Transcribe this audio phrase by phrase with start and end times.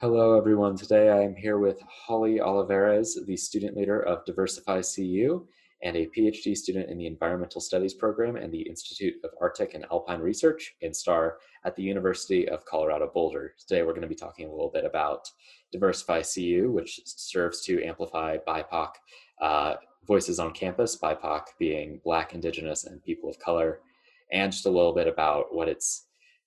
[0.00, 0.76] Hello, everyone.
[0.76, 5.44] Today I am here with Holly Olivarez, the student leader of Diversify CU
[5.82, 9.84] and a PhD student in the Environmental Studies program and the Institute of Arctic and
[9.90, 13.56] Alpine Research, INSTAAR at the University of Colorado Boulder.
[13.58, 15.28] Today we're going to be talking a little bit about
[15.72, 18.90] Diversify CU, which serves to amplify BIPOC
[19.40, 19.74] uh,
[20.06, 23.80] voices on campus, BIPOC being Black, Indigenous, and people of color,
[24.30, 26.04] and just a little bit about what it's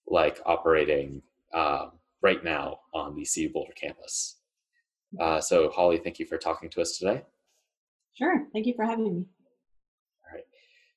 [0.08, 1.22] like operating.
[1.54, 1.92] Um,
[2.22, 4.38] right now on the CU Boulder campus.
[5.20, 7.24] Uh, so, Holly, thank you for talking to us today.
[8.14, 8.46] Sure.
[8.54, 9.10] Thank you for having me.
[9.10, 10.44] All right.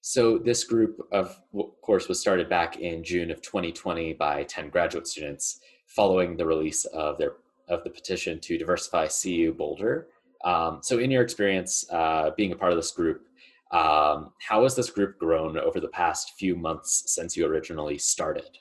[0.00, 1.36] So, this group, of
[1.82, 6.84] course, was started back in June of 2020 by 10 graduate students following the release
[6.86, 7.32] of their
[7.68, 10.08] of the petition to diversify CU Boulder.
[10.44, 13.27] Um, so, in your experience uh, being a part of this group,
[13.72, 18.58] um, how has this group grown over the past few months since you originally started?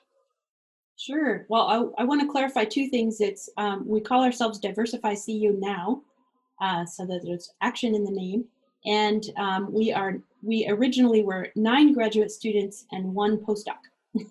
[0.96, 1.44] Sure.
[1.48, 3.20] Well, I, I want to clarify two things.
[3.20, 6.02] It's um, we call ourselves Diversify CU now,
[6.60, 8.44] uh, so that there's action in the name,
[8.86, 13.78] and um, we are we originally were nine graduate students and one postdoc.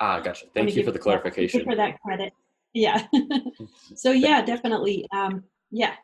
[0.00, 0.46] ah, gotcha.
[0.54, 1.64] Thank you for the clarification.
[1.64, 2.32] for that credit.
[2.72, 3.06] Yeah.
[3.94, 5.06] so yeah, definitely.
[5.12, 5.94] Um, yeah,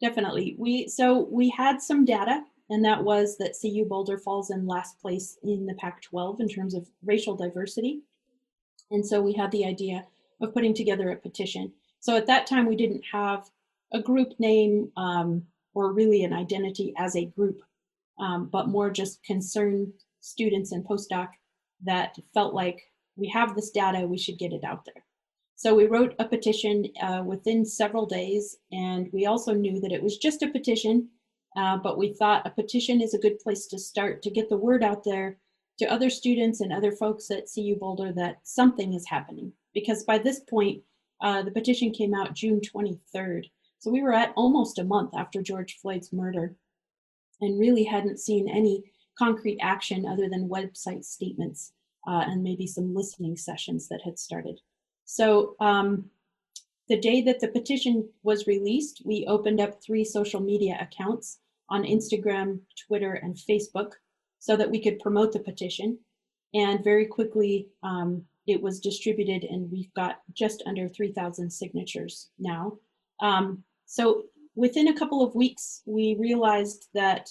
[0.00, 0.56] definitely.
[0.58, 5.00] We so we had some data, and that was that CU Boulder falls in last
[5.00, 8.00] place in the Pac-12 in terms of racial diversity.
[8.92, 10.06] And so we had the idea
[10.40, 11.72] of putting together a petition.
[12.00, 13.48] So at that time, we didn't have
[13.92, 17.62] a group name um, or really an identity as a group,
[18.18, 21.28] um, but more just concerned students and postdoc
[21.84, 25.04] that felt like we have this data, we should get it out there.
[25.56, 30.02] So we wrote a petition uh, within several days, and we also knew that it
[30.02, 31.08] was just a petition,
[31.56, 34.56] uh, but we thought a petition is a good place to start to get the
[34.56, 35.38] word out there
[35.82, 39.52] to other students and other folks at CU Boulder that something is happening.
[39.74, 40.80] Because by this point,
[41.20, 43.46] uh, the petition came out June 23rd.
[43.80, 46.54] So we were at almost a month after George Floyd's murder
[47.40, 48.84] and really hadn't seen any
[49.18, 51.72] concrete action other than website statements
[52.06, 54.60] uh, and maybe some listening sessions that had started.
[55.04, 56.04] So um,
[56.88, 61.82] the day that the petition was released, we opened up three social media accounts on
[61.82, 63.94] Instagram, Twitter, and Facebook
[64.42, 65.96] so that we could promote the petition.
[66.52, 72.76] And very quickly, um, it was distributed, and we've got just under 3,000 signatures now.
[73.20, 74.24] Um, so
[74.56, 77.30] within a couple of weeks, we realized that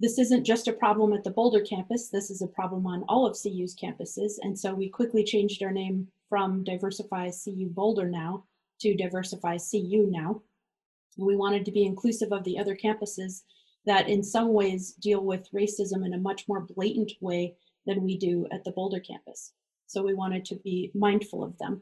[0.00, 3.26] this isn't just a problem at the Boulder campus, this is a problem on all
[3.26, 4.36] of CU's campuses.
[4.40, 8.44] And so we quickly changed our name from Diversify CU Boulder now
[8.80, 10.40] to Diversify CU now.
[11.18, 13.42] we wanted to be inclusive of the other campuses
[13.86, 17.54] that in some ways deal with racism in a much more blatant way
[17.86, 19.52] than we do at the Boulder campus.
[19.86, 21.80] So we wanted to be mindful of them.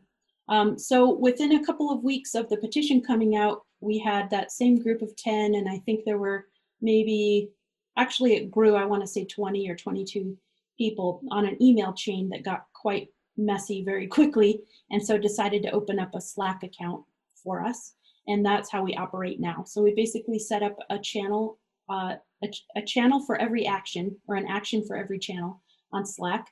[0.49, 4.53] Um, so within a couple of weeks of the petition coming out, we had that
[4.53, 6.47] same group of 10, and I think there were
[6.81, 7.51] maybe,
[7.97, 10.37] actually it grew, I want to say 20 or 22
[10.77, 14.61] people on an email chain that got quite messy very quickly,
[14.91, 17.05] and so decided to open up a Slack account
[17.43, 17.95] for us.
[18.27, 19.65] And that's how we operate now.
[19.65, 24.37] So we basically set up a channel uh, a, a, channel for every action or
[24.37, 25.63] an action for every channel
[25.93, 26.49] on Slack.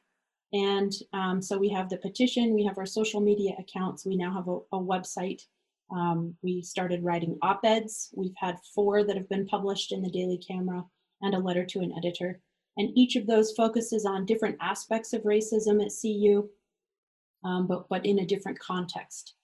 [0.53, 4.33] And um, so we have the petition, we have our social media accounts, we now
[4.33, 5.43] have a, a website.
[5.91, 8.11] Um, we started writing op eds.
[8.15, 10.85] We've had four that have been published in the Daily Camera
[11.21, 12.41] and a letter to an editor.
[12.77, 16.49] And each of those focuses on different aspects of racism at CU,
[17.45, 19.35] um, but, but in a different context.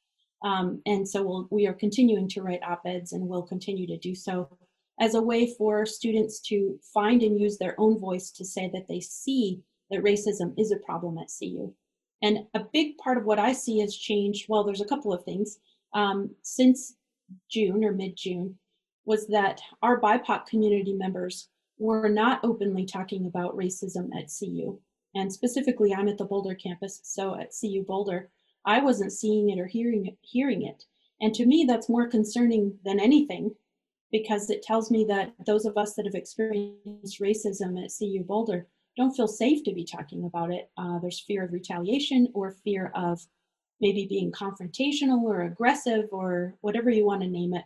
[0.42, 3.98] Um, and so we'll, we are continuing to write op eds and we'll continue to
[3.98, 4.48] do so
[5.00, 8.88] as a way for students to find and use their own voice to say that
[8.88, 9.60] they see
[9.90, 11.72] that racism is a problem at CU.
[12.22, 15.24] And a big part of what I see has changed, well, there's a couple of
[15.24, 15.58] things.
[15.94, 16.96] Um, since
[17.50, 18.58] June or mid June,
[19.04, 21.48] was that our BIPOC community members
[21.78, 24.78] were not openly talking about racism at CU.
[25.14, 28.30] And specifically, I'm at the Boulder campus, so at CU Boulder,
[28.66, 30.84] I wasn't seeing it or hearing it, hearing it.
[31.20, 33.54] And to me, that's more concerning than anything
[34.10, 38.66] because it tells me that those of us that have experienced racism at CU Boulder
[38.96, 40.70] don't feel safe to be talking about it.
[40.76, 43.20] Uh, there's fear of retaliation or fear of
[43.80, 47.64] maybe being confrontational or aggressive or whatever you want to name it.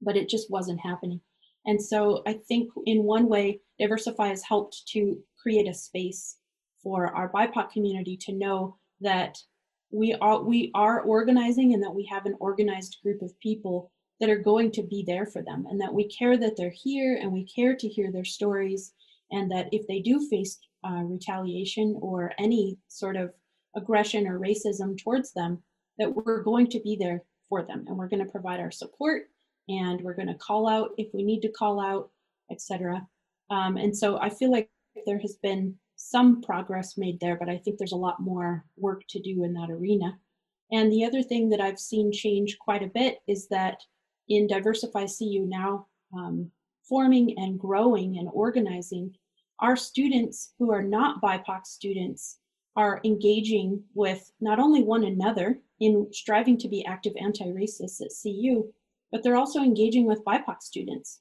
[0.00, 1.20] But it just wasn't happening.
[1.64, 6.38] And so I think in one way, Diversify has helped to create a space
[6.82, 9.38] for our BIPOC community to know that
[9.92, 14.30] we are we are organizing and that we have an organized group of people that
[14.30, 17.32] are going to be there for them and that we care that they're here and
[17.32, 18.92] we care to hear their stories
[19.30, 23.32] and that if they do face uh, retaliation or any sort of
[23.76, 25.62] aggression or racism towards them
[25.98, 29.24] that we're going to be there for them and we're going to provide our support
[29.68, 32.10] and we're going to call out if we need to call out,
[32.50, 33.06] etc.
[33.50, 34.68] Um, and so I feel like
[35.06, 39.02] there has been some progress made there, but I think there's a lot more work
[39.10, 40.18] to do in that arena.
[40.72, 43.78] And the other thing that I've seen change quite a bit is that
[44.36, 45.86] in Diversify CU now,
[46.16, 46.50] um,
[46.82, 49.14] forming and growing and organizing,
[49.58, 52.38] our students who are not BIPOC students
[52.74, 58.72] are engaging with not only one another in striving to be active anti-racists at CU,
[59.10, 61.20] but they're also engaging with BIPOC students.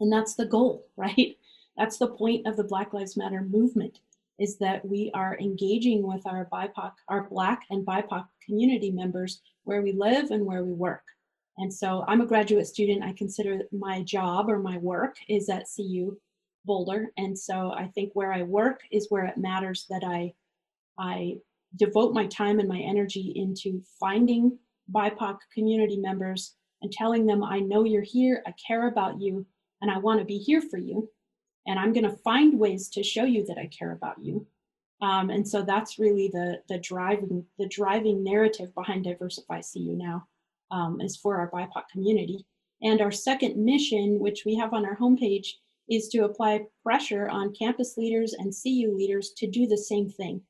[0.00, 1.36] And that's the goal, right?
[1.76, 4.00] That's the point of the Black Lives Matter movement
[4.38, 9.82] is that we are engaging with our BIPOC, our Black and BIPOC community members where
[9.82, 11.02] we live and where we work.
[11.58, 13.04] And so I'm a graduate student.
[13.04, 16.16] I consider my job or my work is at CU
[16.64, 17.12] Boulder.
[17.16, 20.32] And so I think where I work is where it matters that I
[20.98, 21.36] I
[21.76, 24.58] devote my time and my energy into finding
[24.94, 29.46] BIPOC community members and telling them, I know you're here, I care about you,
[29.80, 31.08] and I want to be here for you.
[31.66, 34.46] And I'm going to find ways to show you that I care about you.
[35.00, 40.26] Um, and so that's really the, the driving the driving narrative behind Diversify CU now
[40.72, 42.44] um, is for our BIPOC community.
[42.82, 45.46] And our second mission, which we have on our homepage,
[45.88, 50.40] is to apply pressure on campus leaders and CU leaders to do the same thing.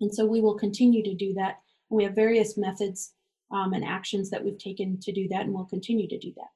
[0.00, 1.56] And so we will continue to do that.
[1.90, 3.12] We have various methods
[3.50, 6.48] um, and actions that we've taken to do that, and we'll continue to do that.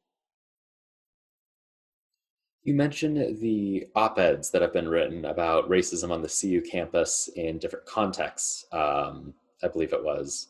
[2.64, 7.30] You mentioned the op eds that have been written about racism on the CU campus
[7.36, 9.32] in different contexts, um,
[9.62, 10.48] I believe it was.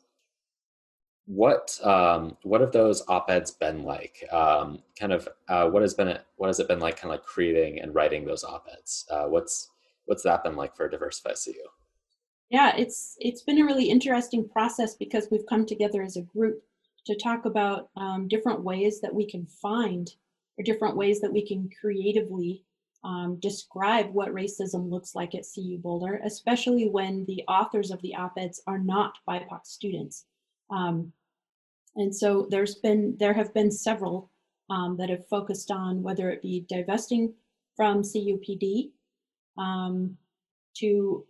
[1.28, 4.24] What um, what have those op eds been like?
[4.32, 6.96] Um, kind of uh, what has been what has it been like?
[6.96, 9.04] Kind of like creating and writing those op eds.
[9.10, 9.68] Uh, what's
[10.06, 11.52] what's that been like for Diversify CU?
[12.48, 16.62] Yeah, it's it's been a really interesting process because we've come together as a group
[17.04, 20.10] to talk about um, different ways that we can find
[20.58, 22.64] or different ways that we can creatively
[23.04, 28.14] um, describe what racism looks like at CU Boulder, especially when the authors of the
[28.14, 30.24] op-eds are not BIPOC students.
[30.70, 31.12] Um,
[31.96, 34.30] and so there's been there have been several
[34.70, 37.32] um, that have focused on whether it be divesting
[37.76, 38.90] from CUPD
[39.56, 40.16] um,
[40.76, 41.24] to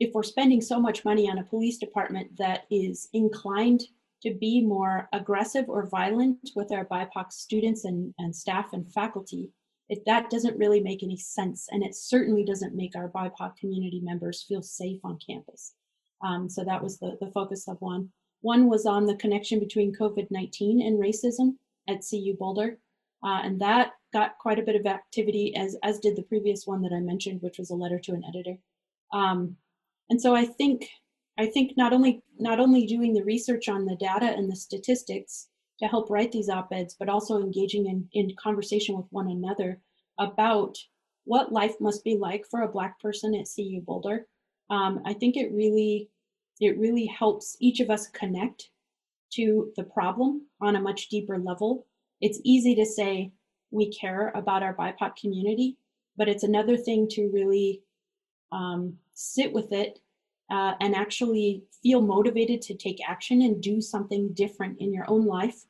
[0.00, 3.82] if we're spending so much money on a police department that is inclined
[4.22, 9.50] to be more aggressive or violent with our BIPOC students and, and staff and faculty,
[9.88, 11.66] it, that doesn't really make any sense.
[11.70, 15.74] And it certainly doesn't make our BIPOC community members feel safe on campus.
[16.24, 18.10] Um, so that was the, the focus of one.
[18.42, 21.56] One was on the connection between COVID-19 and racism
[21.88, 22.78] at CU Boulder.
[23.24, 26.82] Uh, and that got quite a bit of activity as, as did the previous one
[26.82, 28.58] that I mentioned, which was a letter to an editor.
[29.12, 29.56] Um,
[30.10, 30.88] and so I think
[31.38, 35.48] I think not only not only doing the research on the data and the statistics
[35.78, 39.80] to help write these op-eds, but also engaging in, in conversation with one another
[40.18, 40.76] about
[41.24, 44.26] what life must be like for a Black person at CU Boulder.
[44.70, 46.10] Um, I think it really
[46.62, 48.70] it really helps each of us connect
[49.32, 51.86] to the problem on a much deeper level.
[52.20, 53.32] It's easy to say
[53.72, 55.76] we care about our BIPOC community,
[56.16, 57.82] but it's another thing to really
[58.52, 59.98] um, sit with it
[60.50, 65.26] uh, and actually feel motivated to take action and do something different in your own
[65.26, 65.64] life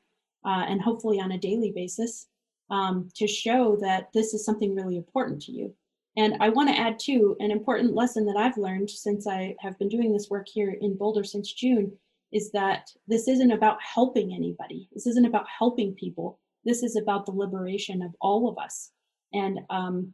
[0.44, 2.26] uh, and hopefully on a daily basis
[2.68, 5.74] um, to show that this is something really important to you.
[6.16, 9.78] And I want to add too, an important lesson that I've learned since I have
[9.78, 11.92] been doing this work here in Boulder since June
[12.32, 14.88] is that this isn't about helping anybody.
[14.92, 16.38] This isn't about helping people.
[16.64, 18.90] This is about the liberation of all of us.
[19.32, 20.12] And um,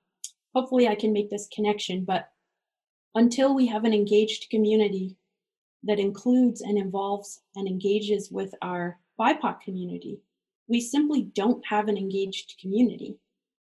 [0.54, 2.28] hopefully I can make this connection, but
[3.14, 5.16] until we have an engaged community
[5.84, 10.20] that includes and involves and engages with our BIPOC community,
[10.68, 13.16] we simply don't have an engaged community.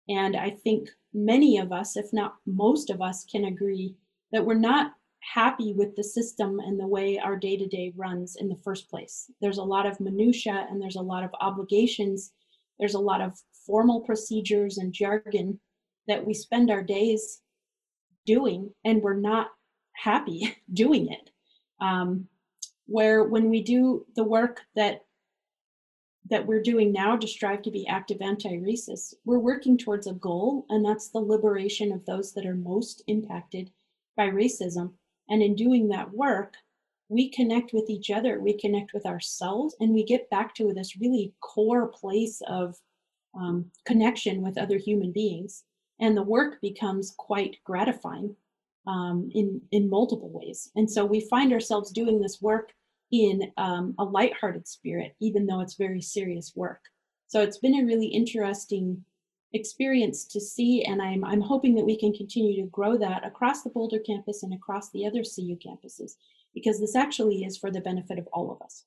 [0.08, 3.94] And I think many of us, if not most of us, can agree
[4.32, 8.36] that we're not happy with the system and the way our day to day runs
[8.36, 9.30] in the first place.
[9.40, 12.32] There's a lot of minutia and there's a lot of obligations.
[12.78, 15.60] There's a lot of formal procedures and jargon
[16.08, 17.42] that we spend our days
[18.26, 19.48] doing and we're not
[19.92, 21.30] happy doing it.
[21.80, 22.26] Um,
[22.86, 25.04] where when we do the work that
[26.30, 30.66] that we're doing now to strive to be active anti-racists, we're working towards a goal,
[30.68, 33.70] and that's the liberation of those that are most impacted
[34.16, 34.92] by racism.
[35.28, 36.54] And in doing that work,
[37.08, 40.96] we connect with each other, we connect with ourselves, and we get back to this
[40.96, 42.76] really core place of
[43.34, 45.64] um, connection with other human beings
[46.00, 48.34] and the work becomes quite gratifying
[48.86, 50.70] um, in in multiple ways.
[50.74, 52.72] And so we find ourselves doing this work
[53.12, 56.82] in um, a lighthearted spirit, even though it's very serious work.
[57.26, 59.04] So it's been a really interesting
[59.52, 63.62] experience to see, and I'm, I'm hoping that we can continue to grow that across
[63.62, 66.12] the Boulder campus and across the other CU campuses,
[66.54, 68.84] because this actually is for the benefit of all of us.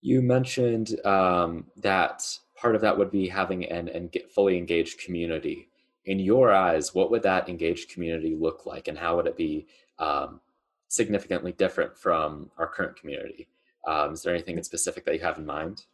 [0.00, 2.24] You mentioned um, that
[2.56, 5.68] part of that would be having an, an fully engaged community.
[6.04, 9.66] In your eyes, what would that engaged community look like, and how would it be
[10.00, 10.40] um,
[10.88, 13.48] significantly different from our current community?
[13.86, 15.84] Um, is there anything specific that you have in mind?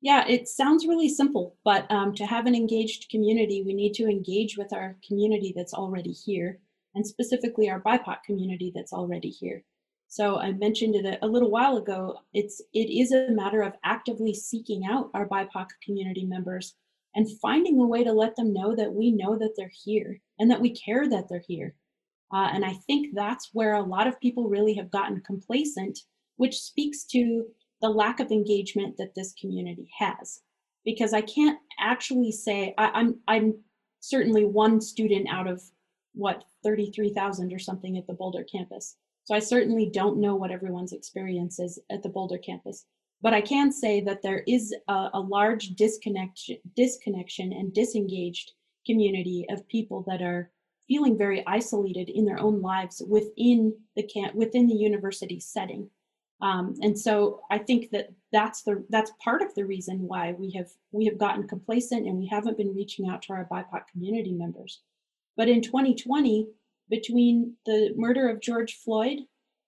[0.00, 4.08] Yeah, it sounds really simple, but um, to have an engaged community, we need to
[4.08, 6.58] engage with our community that's already here,
[6.94, 9.62] and specifically our BIPOC community that's already here.
[10.08, 12.18] So I mentioned it a, a little while ago.
[12.34, 16.74] It's it is a matter of actively seeking out our BIPOC community members
[17.14, 20.50] and finding a way to let them know that we know that they're here and
[20.50, 21.74] that we care that they're here.
[22.32, 25.98] Uh, and I think that's where a lot of people really have gotten complacent,
[26.42, 27.44] which speaks to
[27.82, 30.40] the lack of engagement that this community has.
[30.84, 33.54] Because I can't actually say I, I'm I'm
[34.00, 35.62] certainly one student out of
[36.14, 38.96] what 33,000 or something at the Boulder campus.
[39.22, 42.86] So I certainly don't know what everyone's experience is at the Boulder campus.
[43.20, 48.50] But I can say that there is a, a large disconnection, disconnection and disengaged
[48.84, 50.50] community of people that are
[50.88, 55.88] feeling very isolated in their own lives within the camp, within the university setting.
[56.42, 60.50] Um, and so I think that that's the that's part of the reason why we
[60.52, 64.32] have we have gotten complacent and we haven't been reaching out to our BIPOC community
[64.32, 64.80] members.
[65.36, 66.48] But in 2020,
[66.90, 69.20] between the murder of George Floyd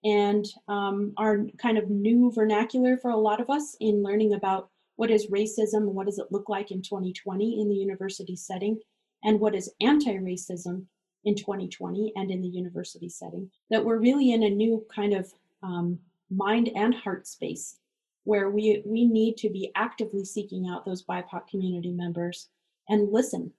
[0.03, 4.69] and um, our kind of new vernacular for a lot of us in learning about
[4.97, 8.81] what is racism what does it look like in 2020 in the university setting,
[9.23, 10.85] and what is anti-racism
[11.25, 15.33] in 2020 and in the university setting, that we're really in a new kind of
[15.63, 15.99] um,
[16.31, 17.79] mind and heart space
[18.25, 22.49] where we, we need to be actively seeking out those BIPOC community members
[22.89, 23.53] and listen.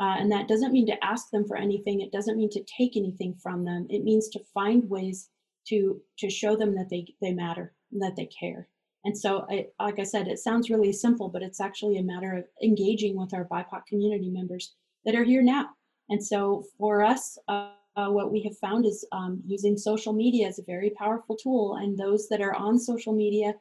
[0.00, 2.00] Uh, and that doesn't mean to ask them for anything.
[2.00, 3.86] It doesn't mean to take anything from them.
[3.88, 5.28] It means to find ways
[5.68, 8.68] to to show them that they they matter that they care.
[9.04, 12.36] And so, I, like I said, it sounds really simple, but it's actually a matter
[12.36, 15.68] of engaging with our BIPOC community members that are here now.
[16.08, 20.46] And so, for us, uh, uh, what we have found is um, using social media
[20.48, 21.76] is a very powerful tool.
[21.80, 23.54] And those that are on social media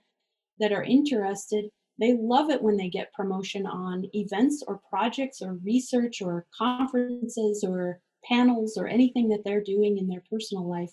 [0.59, 1.65] that are interested,
[1.99, 7.63] they love it when they get promotion on events or projects or research or conferences
[7.67, 10.91] or panels or anything that they're doing in their personal life.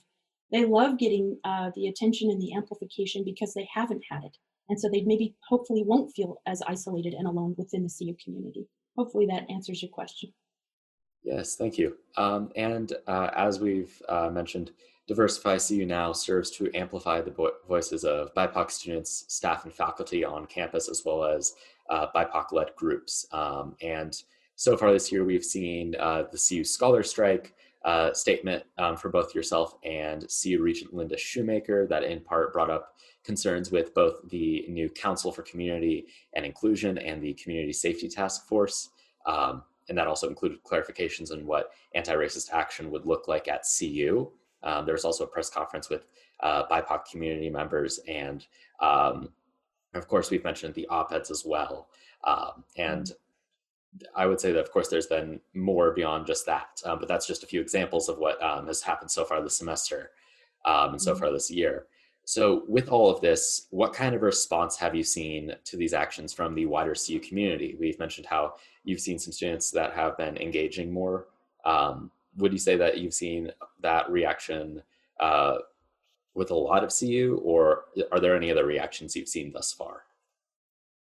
[0.52, 4.36] They love getting uh, the attention and the amplification because they haven't had it.
[4.68, 8.68] And so they maybe hopefully won't feel as isolated and alone within the CU community.
[8.96, 10.32] Hopefully that answers your question.
[11.24, 11.96] Yes, thank you.
[12.16, 14.72] Um, and uh, as we've uh, mentioned,
[15.06, 20.24] Diversify CU Now serves to amplify the vo- voices of BIPOC students, staff, and faculty
[20.24, 21.54] on campus, as well as
[21.90, 23.26] uh, BIPOC led groups.
[23.32, 24.16] Um, and
[24.56, 29.08] so far this year, we've seen uh, the CU Scholar Strike uh, statement um, for
[29.08, 34.28] both yourself and CU Regent Linda Shoemaker that in part brought up concerns with both
[34.30, 38.90] the new Council for Community and Inclusion and the Community Safety Task Force.
[39.26, 44.30] Um, and that also included clarifications on what anti-racist action would look like at CU.
[44.62, 46.06] Um, there was also a press conference with
[46.40, 48.46] uh, BIPOC community members, and
[48.80, 49.30] um,
[49.94, 51.88] of course, we've mentioned the op-eds as well.
[52.24, 53.12] Um, and.
[54.16, 57.26] I would say that, of course, there's been more beyond just that, um, but that's
[57.26, 60.12] just a few examples of what um, has happened so far this semester
[60.64, 61.20] um, and so mm-hmm.
[61.20, 61.86] far this year.
[62.24, 66.32] So, with all of this, what kind of response have you seen to these actions
[66.32, 67.76] from the wider CU community?
[67.78, 71.26] We've mentioned how you've seen some students that have been engaging more.
[71.64, 73.50] Um, would you say that you've seen
[73.80, 74.82] that reaction
[75.20, 75.58] uh,
[76.34, 80.04] with a lot of CU, or are there any other reactions you've seen thus far?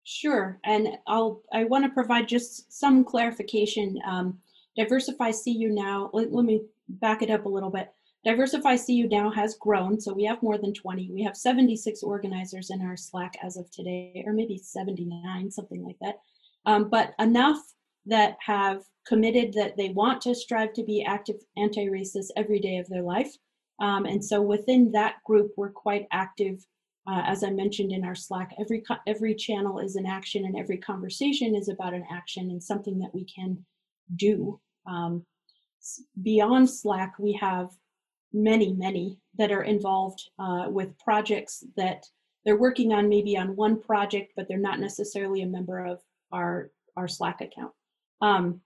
[0.04, 4.00] Sure, and I'll I want to provide just some clarification.
[4.06, 4.40] Um,
[4.78, 6.10] Diversify CU now.
[6.14, 7.92] Let, let me back it up a little bit.
[8.24, 11.10] Diversify CU now has grown, so we have more than 20.
[11.12, 15.98] We have 76 organizers in our Slack as of today, or maybe 79, something like
[16.02, 16.20] that.
[16.68, 17.58] Um, but enough
[18.06, 22.88] that have committed that they want to strive to be active anti-racist every day of
[22.90, 23.32] their life.
[23.80, 26.64] Um, and so within that group, we're quite active.
[27.08, 30.78] Uh, as I mentioned in our Slack, every every channel is an action, and every
[30.78, 33.66] conversation is about an action and something that we can
[34.16, 34.60] do.
[34.86, 35.26] Um,
[36.22, 37.72] beyond Slack, we have
[38.34, 42.06] many, many that are involved uh, with projects that
[42.46, 46.00] they're working on maybe on one project, but they're not necessarily a member of
[46.32, 47.72] our, our Slack account.
[48.22, 48.62] Um,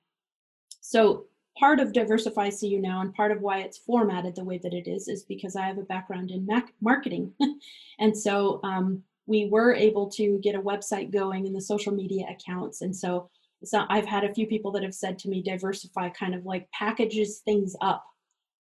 [0.82, 1.26] so
[1.58, 4.88] part of Diversify CU now and part of why it's formatted the way that it
[4.88, 6.48] is is because I have a background in
[6.82, 7.34] marketing.
[8.00, 12.26] and so um, we were able to get a website going and the social media
[12.30, 12.82] accounts.
[12.82, 13.30] And so,
[13.64, 16.70] so I've had a few people that have said to me, Diversify kind of like
[16.72, 18.06] packages things up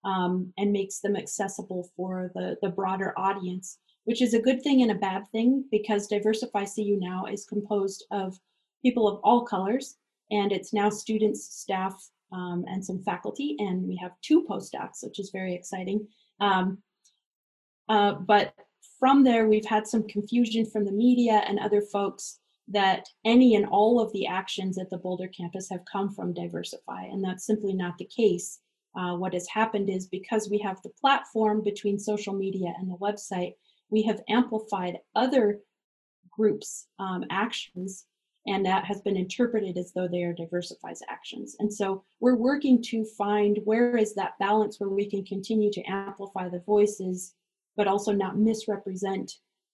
[0.05, 4.81] um, and makes them accessible for the, the broader audience, which is a good thing
[4.81, 8.39] and a bad thing because Diversify CU now is composed of
[8.83, 9.97] people of all colors
[10.31, 15.19] and it's now students, staff, um, and some faculty, and we have two postdocs, which
[15.19, 16.07] is very exciting.
[16.39, 16.79] Um,
[17.87, 18.53] uh, but
[18.99, 23.67] from there, we've had some confusion from the media and other folks that any and
[23.67, 27.73] all of the actions at the Boulder campus have come from Diversify, and that's simply
[27.73, 28.59] not the case.
[28.97, 32.97] Uh, what has happened is because we have the platform between social media and the
[32.97, 33.53] website,
[33.89, 35.59] we have amplified other
[36.31, 38.05] groups' um, actions
[38.47, 41.55] and that has been interpreted as though they are Diversify's actions.
[41.59, 45.81] And so we're working to find where is that balance where we can continue to
[45.83, 47.33] amplify the voices,
[47.75, 49.31] but also not misrepresent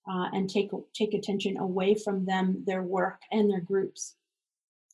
[0.09, 4.15] uh, and take take attention away from them, their work, and their groups.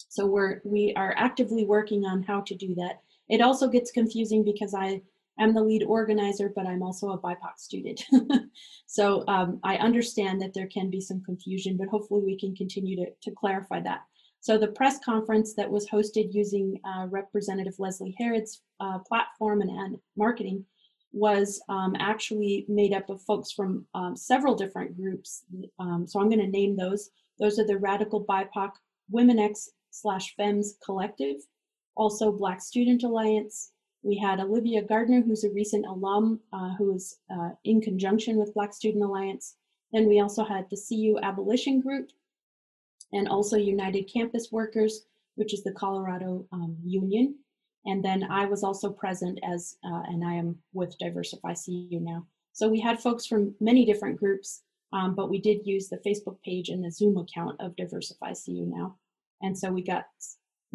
[0.09, 3.01] So we're we are actively working on how to do that.
[3.29, 5.01] It also gets confusing because I
[5.39, 8.03] I'm the lead organizer, but I'm also a BIPOC student.
[8.87, 12.95] so um, I understand that there can be some confusion, but hopefully we can continue
[12.95, 14.01] to, to clarify that.
[14.39, 19.69] So the press conference that was hosted using uh, Representative Leslie Herod's uh, platform and,
[19.69, 20.63] and, marketing
[21.11, 25.43] was um, actually made up of folks from um, several different groups.
[25.79, 27.09] Um, so I'm going to name those.
[27.39, 28.71] Those are the Radical BIPOC
[29.09, 31.37] Women X slash Femmes Collective,
[31.97, 33.71] also Black Student Alliance,
[34.03, 38.53] we had Olivia Gardner, who's a recent alum uh, who is uh, in conjunction with
[38.53, 39.55] Black Student Alliance.
[39.91, 42.09] Then we also had the CU Abolition Group
[43.11, 47.35] and also United Campus Workers, which is the Colorado um, Union.
[47.85, 52.25] And then I was also present as, uh, and I am with Diversify CU now.
[52.51, 56.41] So we had folks from many different groups, um, but we did use the Facebook
[56.43, 58.95] page and the Zoom account of Diversify CU now.
[59.41, 60.05] And so we got,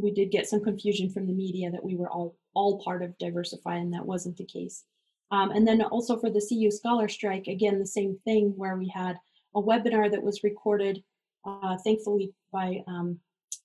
[0.02, 3.16] we did get some confusion from the media that we were all all part of
[3.18, 4.84] Diversify, and that wasn't the case.
[5.30, 8.88] Um, and then also for the CU Scholar Strike, again, the same thing where we
[8.88, 9.16] had
[9.56, 11.02] a webinar that was recorded,
[11.46, 13.18] uh, thankfully by um,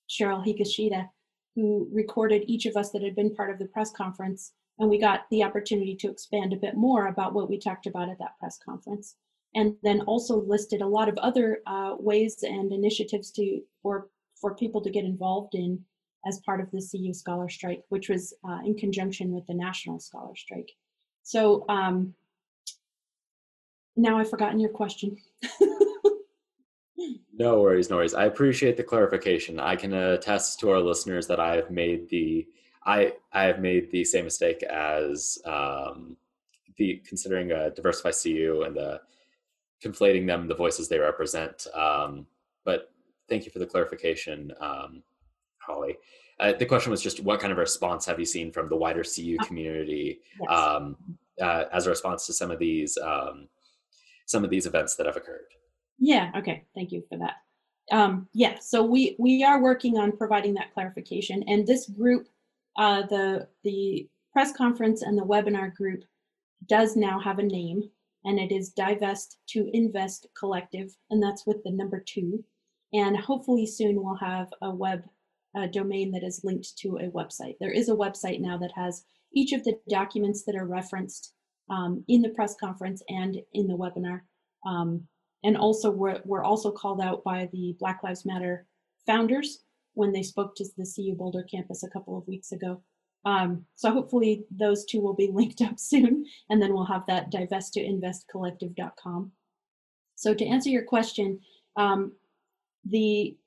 [0.10, 1.10] Cheryl Higashida,
[1.56, 4.54] who recorded each of us that had been part of the press conference.
[4.80, 8.10] And we got the opportunity to expand a bit more about what we talked about
[8.10, 9.16] at that press conference.
[9.56, 14.56] And then also listed a lot of other uh, ways and initiatives to for for
[14.56, 15.84] people to get involved in
[16.26, 20.00] as part of the CU Scholar Strike, which was uh, in conjunction with the National
[20.00, 20.72] Scholar Strike.
[21.24, 22.14] So um,
[23.96, 25.18] now I've forgotten your question.
[27.38, 28.14] no worries, no worries.
[28.14, 29.60] I appreciate the clarification.
[29.60, 32.48] I can attest to our listeners that I have made the
[32.86, 36.16] I I have made the same mistake as um,
[36.78, 39.02] the considering uh, diversify CU and the
[39.84, 41.68] conflating them the voices they represent.
[41.74, 42.26] Um,
[42.64, 42.92] but
[43.30, 44.52] thank you for the clarification.
[44.60, 45.04] Um,
[45.68, 45.98] Holly.
[46.40, 49.04] Uh, the question was just what kind of response have you seen from the wider
[49.04, 50.60] CU uh, community yes.
[50.60, 50.96] um,
[51.42, 53.48] uh, as a response to some of these um,
[54.26, 55.48] some of these events that have occurred?
[56.00, 56.32] Yeah.
[56.38, 56.66] Okay.
[56.76, 57.36] Thank you for that.
[57.92, 58.60] Um, yeah.
[58.60, 62.28] So we we are working on providing that clarification, and this group,
[62.78, 66.04] uh, the the press conference and the webinar group,
[66.68, 67.82] does now have a name,
[68.26, 72.44] and it is Divest to Invest Collective, and that's with the number two.
[72.94, 75.04] And hopefully soon we'll have a web
[75.58, 77.56] a domain that is linked to a website.
[77.60, 81.34] There is a website now that has each of the documents that are referenced
[81.70, 84.22] um, in the press conference and in the webinar.
[84.66, 85.04] Um,
[85.44, 88.66] and also we're, we're also called out by the Black Lives Matter
[89.06, 92.82] founders when they spoke to the CU Boulder campus a couple of weeks ago.
[93.26, 97.32] Um, so hopefully those two will be linked up soon, and then we'll have that
[97.32, 99.32] divest to invest collective.com.
[100.16, 101.40] So to answer your question,
[101.76, 102.14] um,
[102.86, 103.38] the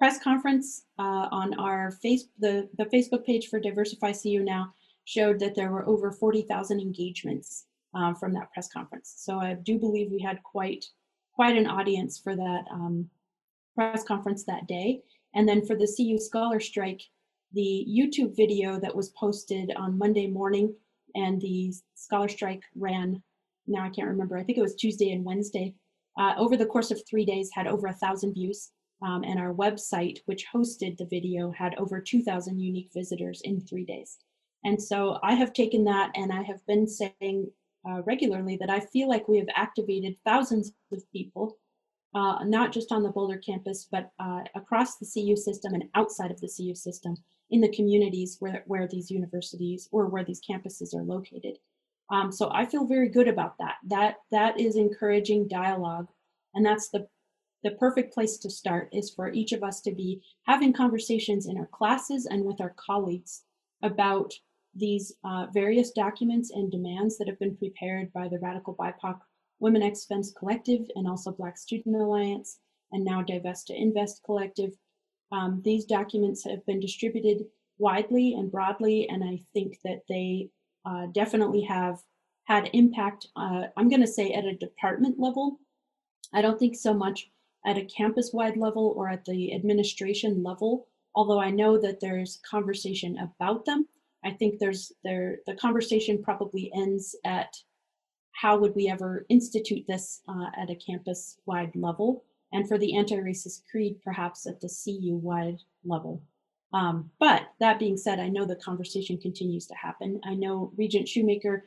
[0.00, 4.72] press conference uh, on our face the, the Facebook page for Diversify CU now
[5.04, 9.12] showed that there were over 40,000 engagements um, from that press conference.
[9.18, 10.86] So I do believe we had quite
[11.34, 13.10] quite an audience for that um,
[13.74, 15.02] press conference that day.
[15.34, 17.02] And then for the CU Scholar Strike,
[17.52, 20.74] the YouTube video that was posted on Monday morning
[21.14, 23.22] and the Scholar Strike ran,
[23.66, 25.74] now I can't remember, I think it was Tuesday and Wednesday,
[26.18, 28.70] uh, over the course of three days had over a thousand views.
[29.02, 33.84] Um, and our website, which hosted the video, had over 2,000 unique visitors in three
[33.84, 34.18] days.
[34.64, 37.50] And so I have taken that and I have been saying
[37.88, 41.56] uh, regularly that I feel like we have activated thousands of people,
[42.14, 46.30] uh, not just on the Boulder campus, but uh, across the CU system and outside
[46.30, 47.16] of the CU system.
[47.52, 51.56] in the communities where, where these universities or where these campuses are located.
[52.10, 53.76] Um, so I feel very good about that.
[53.86, 56.08] That that is encouraging dialogue,
[56.54, 57.08] and that's the
[57.62, 61.58] the perfect place to start is for each of us to be having conversations in
[61.58, 63.42] our classes and with our colleagues
[63.82, 64.32] about
[64.74, 69.18] these uh, various documents and demands that have been prepared by the Radical BIPOC
[69.58, 72.60] Women Ex Femmes Collective and also Black Student Alliance
[72.92, 74.72] and now Divest to Invest Collective.
[75.32, 77.44] Um, these documents have been distributed
[77.78, 80.50] widely and broadly, and I think that they
[80.84, 81.98] uh, definitely have
[82.44, 85.58] had impact, uh, I'm going to say at a department level.
[86.32, 87.30] I don't think so much
[87.66, 93.18] at a campus-wide level or at the administration level, although I know that there's conversation
[93.18, 93.86] about them.
[94.24, 97.56] I think there's there the conversation probably ends at
[98.32, 103.62] how would we ever institute this uh, at a campus-wide level, and for the anti-racist
[103.70, 106.22] creed, perhaps at the CU-wide level.
[106.72, 110.20] Um, but that being said, I know the conversation continues to happen.
[110.24, 111.66] I know Regent Shoemaker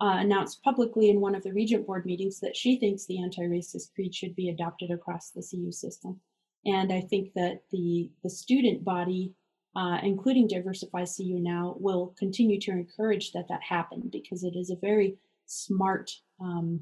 [0.00, 3.94] uh, announced publicly in one of the Regent Board meetings that she thinks the anti-racist
[3.94, 6.20] creed should be adopted across the CU system.
[6.66, 9.32] And I think that the, the student body,
[9.76, 14.70] uh, including Diversify CU now, will continue to encourage that that happen because it is
[14.70, 16.80] a very smart, um,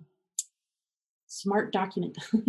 [1.26, 2.16] smart document.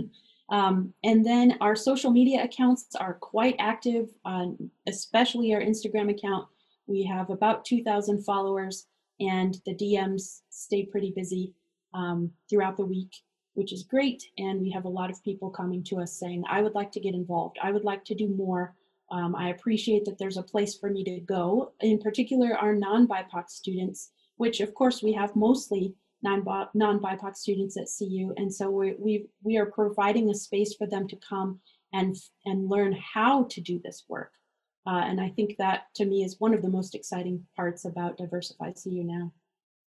[0.49, 6.47] Um, and then our social media accounts are quite active, on, especially our Instagram account.
[6.85, 8.85] We have about 2,000 followers,
[9.19, 11.53] and the DMs stay pretty busy
[11.93, 13.11] um, throughout the week,
[13.53, 14.23] which is great.
[14.37, 16.99] And we have a lot of people coming to us saying, I would like to
[16.99, 17.57] get involved.
[17.61, 18.75] I would like to do more.
[19.11, 21.73] Um, I appreciate that there's a place for me to go.
[21.81, 27.87] In particular, our non BIPOC students, which of course we have mostly non-BIPOC students at
[27.97, 28.33] CU.
[28.37, 31.59] And so we, we, we are providing a space for them to come
[31.91, 34.31] and, and learn how to do this work.
[34.85, 38.17] Uh, and I think that to me is one of the most exciting parts about
[38.17, 39.31] Diversify CU now.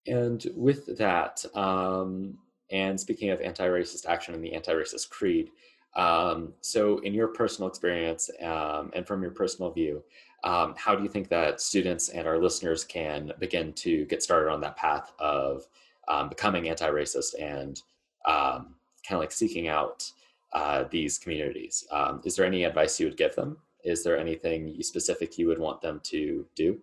[0.07, 2.39] And with that, um,
[2.71, 5.51] and speaking of anti-racist action and the anti-racist creed,
[5.95, 10.03] um, so in your personal experience um, and from your personal view,
[10.45, 14.51] um, how do you think that students and our listeners can begin to get started
[14.51, 15.67] on that path of
[16.09, 17.83] um, becoming anti-racist and
[18.27, 20.11] um, kind of like seeking out
[20.53, 21.85] uh, these communities.
[22.25, 23.59] Is there any advice you would give them?
[23.87, 26.79] Is there anything specific you would want them to do?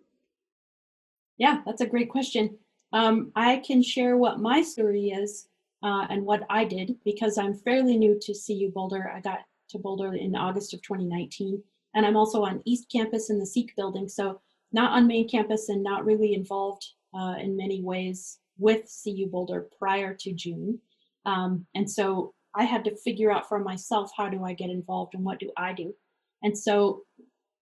[1.37, 2.57] Yeah, that's a great question.
[2.93, 5.47] Um, I can share what my story is
[5.83, 9.11] uh, and what I did because I'm fairly new to CU Boulder.
[9.13, 9.39] I got
[9.69, 11.61] to Boulder in August of 2019,
[11.93, 14.39] and I'm also on East Campus in the SEEC building, so
[14.71, 19.67] not on main campus and not really involved uh, in many ways with CU Boulder
[19.77, 20.79] prior to June.
[21.25, 25.15] Um, and so I had to figure out for myself how do I get involved
[25.15, 25.93] and what do I do.
[26.43, 27.03] And so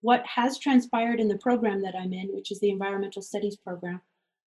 [0.00, 4.00] what has transpired in the program that I'm in, which is the environmental studies program,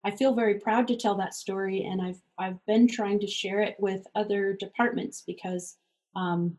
[0.03, 3.61] I feel very proud to tell that story, and I've I've been trying to share
[3.61, 5.77] it with other departments because
[6.15, 6.57] um,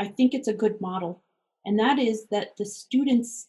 [0.00, 1.22] I think it's a good model,
[1.64, 3.46] and that is that the students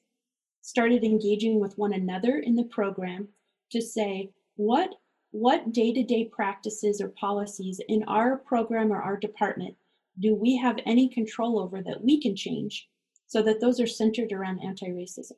[0.61, 3.27] started engaging with one another in the program
[3.71, 4.93] to say what
[5.31, 9.75] what day-to-day practices or policies in our program or our department
[10.19, 12.87] do we have any control over that we can change
[13.29, 15.33] so that those are centered around anti-racism?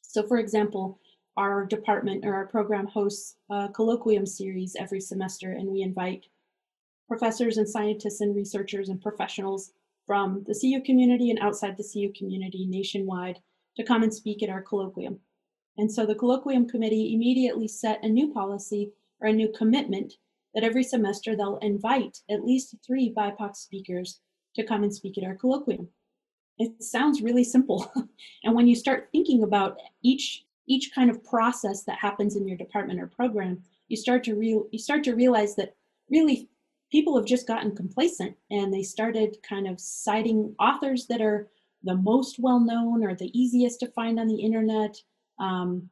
[0.00, 0.98] So for example,
[1.36, 6.24] our department or our program hosts a colloquium series every semester and we invite
[7.08, 9.72] professors and scientists and researchers and professionals
[10.06, 13.40] from the CU community and outside the CU community nationwide
[13.76, 15.18] to come and speak at our colloquium.
[15.78, 20.14] And so the colloquium committee immediately set a new policy or a new commitment
[20.54, 24.20] that every semester they'll invite at least three BIPOC speakers
[24.54, 25.88] to come and speak at our colloquium.
[26.60, 27.90] It sounds really simple.
[28.44, 32.56] and when you start thinking about each each kind of process that happens in your
[32.56, 35.74] department or program, you start to real you start to realize that
[36.10, 36.50] really
[36.92, 41.48] people have just gotten complacent and they started kind of citing authors that are
[41.82, 44.94] the most well known or the easiest to find on the internet,
[45.38, 45.88] um,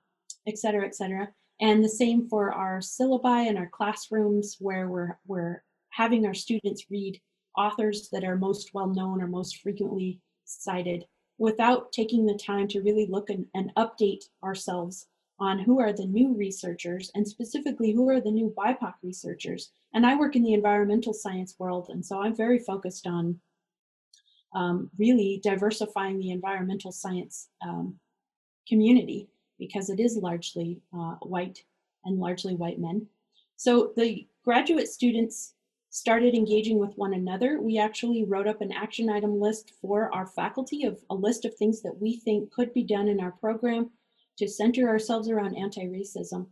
[0.46, 1.28] et cetera, et cetera.
[1.62, 6.84] And the same for our syllabi and our classrooms where we're, we're having our students
[6.90, 7.18] read
[7.56, 11.04] authors that are most well known or most frequently cited
[11.38, 15.06] without taking the time to really look and, and update ourselves
[15.40, 19.70] on who are the new researchers and specifically who are the new BIPOC researchers.
[19.94, 23.38] And I work in the environmental science world, and so I'm very focused on
[24.54, 27.94] um, really diversifying the environmental science um,
[28.66, 31.62] community because it is largely uh, white
[32.04, 33.06] and largely white men.
[33.56, 35.54] So the graduate students
[35.90, 37.60] started engaging with one another.
[37.60, 41.54] We actually wrote up an action item list for our faculty of a list of
[41.54, 43.90] things that we think could be done in our program
[44.36, 46.46] to center ourselves around anti-racism.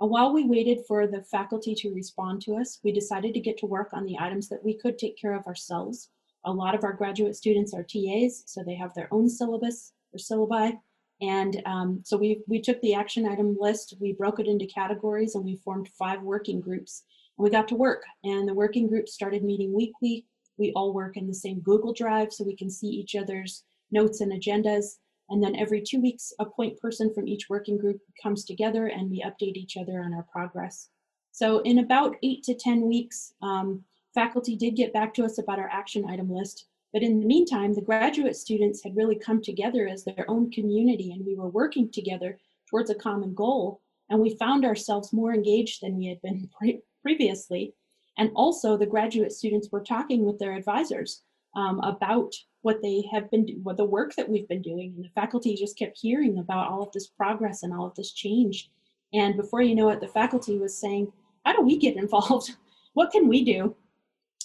[0.00, 3.58] And while we waited for the faculty to respond to us, we decided to get
[3.58, 6.10] to work on the items that we could take care of ourselves.
[6.44, 10.18] A lot of our graduate students are TAs, so they have their own syllabus or
[10.18, 10.78] syllabi.
[11.20, 15.34] And um, so we, we took the action item list, we broke it into categories,
[15.34, 17.04] and we formed five working groups.
[17.38, 20.24] We got to work, and the working groups started meeting weekly.
[20.58, 24.20] We all work in the same Google Drive so we can see each other's notes
[24.20, 24.96] and agendas.
[25.28, 29.10] And then every two weeks, a point person from each working group comes together and
[29.10, 30.88] we update each other on our progress.
[31.32, 35.58] So in about eight to 10 weeks, um, faculty did get back to us about
[35.58, 36.66] our action item list.
[36.92, 41.12] But in the meantime, the graduate students had really come together as their own community
[41.12, 42.38] and we were working together
[42.70, 43.82] towards a common goal.
[44.08, 46.48] And we found ourselves more engaged than we had been
[47.06, 47.72] previously.
[48.18, 51.22] And also the graduate students were talking with their advisors
[51.54, 54.92] um, about what they have been, what the work that we've been doing.
[54.96, 58.12] And the faculty just kept hearing about all of this progress and all of this
[58.12, 58.70] change.
[59.14, 61.12] And before you know it, the faculty was saying,
[61.44, 62.56] how do we get involved?
[62.94, 63.76] what can we do?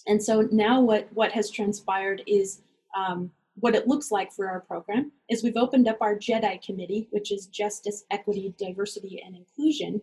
[0.05, 2.61] And so now what, what has transpired is
[2.95, 7.07] um, what it looks like for our program is we've opened up our JEDI committee,
[7.09, 9.99] which is Justice, Equity, Diversity, and Inclusion,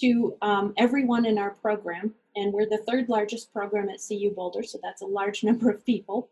[0.00, 2.14] to um, everyone in our program.
[2.36, 5.84] And we're the third largest program at CU Boulder, so that's a large number of
[5.84, 6.30] people.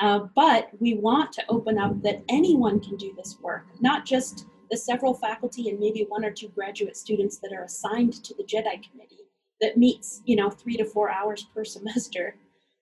[0.00, 4.46] Uh, but we want to open up that anyone can do this work, not just
[4.70, 8.42] the several faculty and maybe one or two graduate students that are assigned to the
[8.42, 9.24] JEDI committee
[9.60, 12.36] that meets, you know, three to four hours per semester,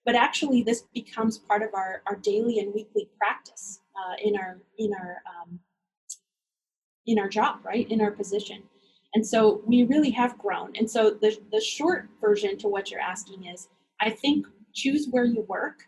[0.05, 4.59] but actually this becomes part of our, our daily and weekly practice uh, in our
[4.77, 5.59] in our um,
[7.05, 8.63] in our job, right, in our position.
[9.15, 10.73] And so we really have grown.
[10.75, 13.69] And so the, the short version to what you're asking is,
[14.01, 15.87] I think choose where you work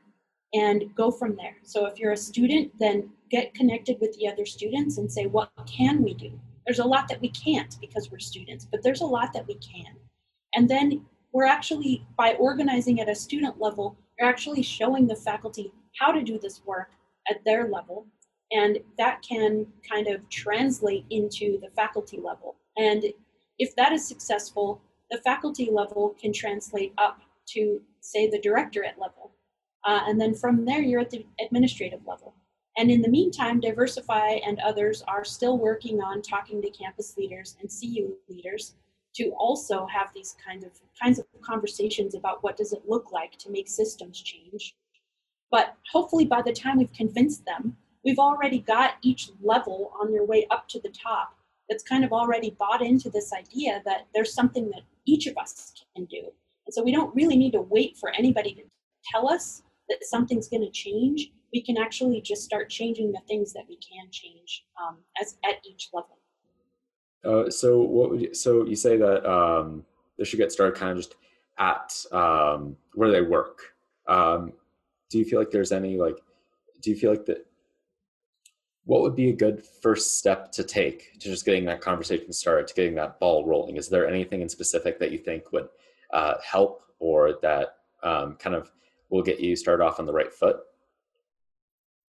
[0.53, 1.57] and go from there.
[1.63, 5.49] So if you're a student, then get connected with the other students and say, what
[5.65, 6.39] can we do?
[6.65, 9.55] There's a lot that we can't because we're students, but there's a lot that we
[9.55, 9.95] can.
[10.53, 15.73] And then we're actually, by organizing at a student level, you're actually showing the faculty
[15.99, 16.91] how to do this work
[17.29, 18.05] at their level.
[18.51, 22.55] And that can kind of translate into the faculty level.
[22.77, 23.05] And
[23.59, 29.31] if that is successful, the faculty level can translate up to, say, the directorate level.
[29.85, 32.33] Uh, and then from there, you're at the administrative level.
[32.77, 37.55] And in the meantime, Diversify and others are still working on talking to campus leaders
[37.61, 38.73] and CU leaders
[39.15, 43.37] to also have these kinds of kinds of conversations about what does it look like
[43.37, 44.75] to make systems change.
[45.51, 50.25] But hopefully by the time we've convinced them, we've already got each level on their
[50.25, 51.34] way up to the top
[51.69, 55.73] that's kind of already bought into this idea that there's something that each of us
[55.95, 56.21] can do.
[56.65, 58.61] And so we don't really need to wait for anybody to
[59.11, 63.53] tell us that something's going to change, we can actually just start changing the things
[63.53, 66.17] that we can change um, as at each level.
[67.23, 69.83] Uh, so what would you, so you say that um,
[70.17, 71.15] they should get started kind of just
[71.57, 73.59] at um, where they work.
[74.07, 74.53] Um,
[75.09, 76.17] do you feel like there's any like?
[76.81, 77.45] Do you feel like that?
[78.85, 82.67] What would be a good first step to take to just getting that conversation started,
[82.67, 83.77] to getting that ball rolling?
[83.77, 85.67] Is there anything in specific that you think would
[86.13, 88.71] uh, help, or that um, kind of
[89.09, 90.57] will get you started off on the right foot?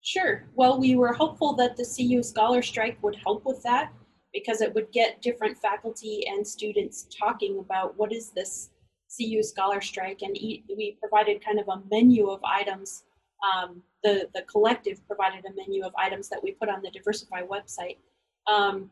[0.02, 0.44] Sure.
[0.54, 3.92] Well, we were hopeful that the CU Scholar Strike would help with that
[4.34, 8.70] because it would get different faculty and students talking about what is this
[9.16, 13.04] CU Scholar Strike, and we provided kind of a menu of items.
[13.44, 17.42] Um, the the collective provided a menu of items that we put on the Diversify
[17.42, 17.96] website
[18.52, 18.90] um,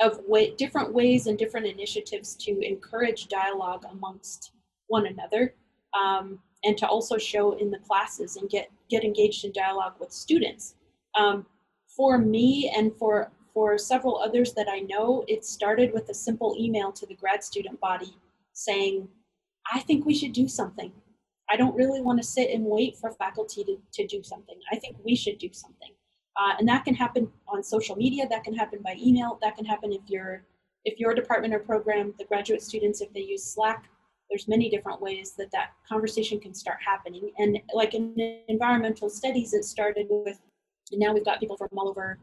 [0.00, 4.52] of way, different ways and different initiatives to encourage dialogue amongst
[4.88, 5.54] one another.
[5.94, 10.12] Um, and to also show in the classes and get get engaged in dialogue with
[10.12, 10.74] students.
[11.16, 11.46] Um,
[11.96, 16.56] for me and for for several others that I know, it started with a simple
[16.58, 18.16] email to the grad student body
[18.52, 19.08] saying,
[19.72, 20.90] I think we should do something.
[21.50, 24.56] I don't really want to sit and wait for faculty to, to do something.
[24.72, 25.90] I think we should do something.
[26.36, 29.64] Uh, and that can happen on social media, that can happen by email, that can
[29.64, 30.44] happen if you're
[30.84, 33.86] if your department or program, the graduate students, if they use Slack,
[34.28, 37.30] there's many different ways that that conversation can start happening.
[37.38, 38.14] And like in
[38.48, 40.38] environmental studies, it started with,
[40.90, 42.18] and now we've got people from all over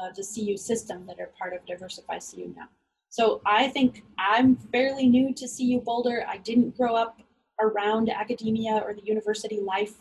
[0.00, 2.68] uh, the CU system that are part of Diversify CU now.
[3.08, 6.24] So I think I'm fairly new to CU Boulder.
[6.28, 7.20] I didn't grow up
[7.60, 9.94] around academia or the university life,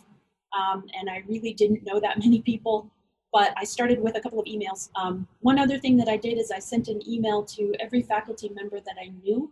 [0.58, 2.90] um, and I really didn't know that many people.
[3.32, 4.90] But I started with a couple of emails.
[4.96, 8.50] Um, one other thing that I did is I sent an email to every faculty
[8.50, 9.52] member that I knew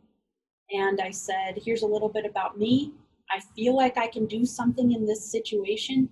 [0.72, 2.94] and I said, here's a little bit about me.
[3.30, 6.10] I feel like I can do something in this situation.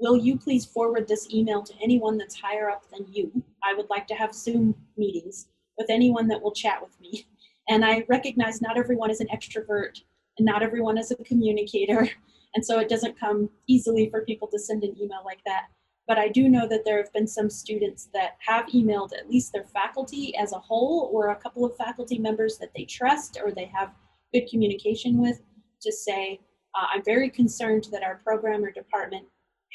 [0.00, 3.42] Will you please forward this email to anyone that's higher up than you?
[3.64, 7.26] I would like to have Zoom meetings with anyone that will chat with me.
[7.70, 10.00] And I recognize not everyone is an extrovert
[10.38, 12.08] and not everyone is a communicator.
[12.54, 15.66] And so it doesn't come easily for people to send an email like that.
[16.06, 19.52] But I do know that there have been some students that have emailed at least
[19.52, 23.52] their faculty as a whole or a couple of faculty members that they trust or
[23.52, 23.92] they have
[24.32, 25.42] good communication with
[25.82, 26.40] to say,
[26.74, 29.26] uh, I'm very concerned that our program or department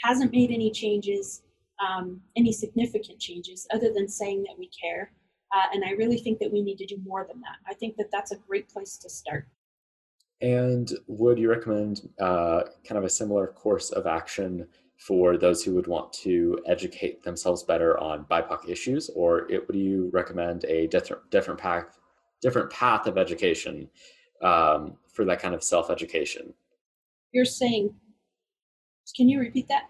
[0.03, 1.43] hasn't made any changes,
[1.79, 5.11] um, any significant changes, other than saying that we care.
[5.55, 7.57] Uh, and I really think that we need to do more than that.
[7.69, 9.47] I think that that's a great place to start.
[10.43, 15.73] And would you recommend uh, kind of a similar course of action for those who
[15.73, 20.87] would want to educate themselves better on BIPOC issues, or it, would you recommend a
[20.87, 21.97] different different path
[22.41, 23.89] different path of education
[24.41, 26.53] um, for that kind of self education?
[27.31, 27.93] You're saying,
[29.15, 29.83] can you repeat that?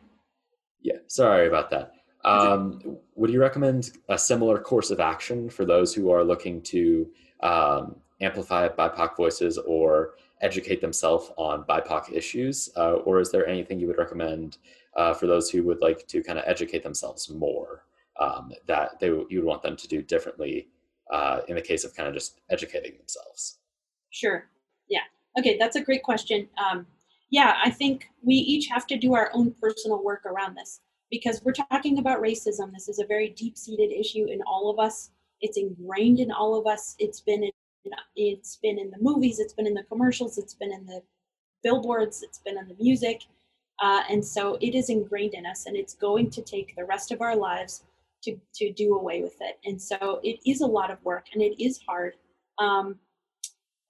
[0.81, 1.93] Yeah, sorry about that.
[2.25, 7.09] Um, would you recommend a similar course of action for those who are looking to
[7.41, 10.13] um, amplify BIPOC voices or
[10.43, 12.69] educate themselves on BIPOC issues?
[12.77, 14.57] Uh, or is there anything you would recommend
[14.95, 17.85] uh, for those who would like to kind of educate themselves more
[18.19, 20.67] um, that they you would want them to do differently
[21.11, 23.59] uh, in the case of kind of just educating themselves?
[24.11, 24.45] Sure.
[24.89, 25.01] Yeah.
[25.39, 26.47] Okay, that's a great question.
[26.63, 26.85] Um,
[27.31, 31.41] yeah, I think we each have to do our own personal work around this because
[31.43, 32.71] we're talking about racism.
[32.71, 35.09] This is a very deep seated issue in all of us.
[35.41, 36.95] It's ingrained in all of us.
[36.99, 37.49] It's been
[37.85, 39.39] in, it's been in the movies.
[39.39, 40.37] It's been in the commercials.
[40.37, 41.01] It's been in the
[41.63, 42.23] billboards.
[42.23, 43.23] It's been in the music.
[43.81, 47.11] Uh, and so it is ingrained in us, and it's going to take the rest
[47.11, 47.83] of our lives
[48.23, 49.59] to, to do away with it.
[49.65, 52.15] And so it is a lot of work and it is hard.
[52.59, 52.95] Um,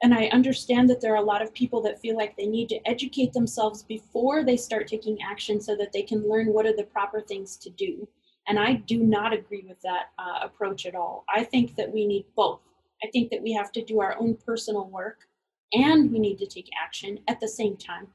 [0.01, 2.67] and I understand that there are a lot of people that feel like they need
[2.69, 6.75] to educate themselves before they start taking action so that they can learn what are
[6.75, 8.07] the proper things to do.
[8.47, 11.23] And I do not agree with that uh, approach at all.
[11.33, 12.59] I think that we need both.
[13.03, 15.27] I think that we have to do our own personal work
[15.73, 18.07] and we need to take action at the same time.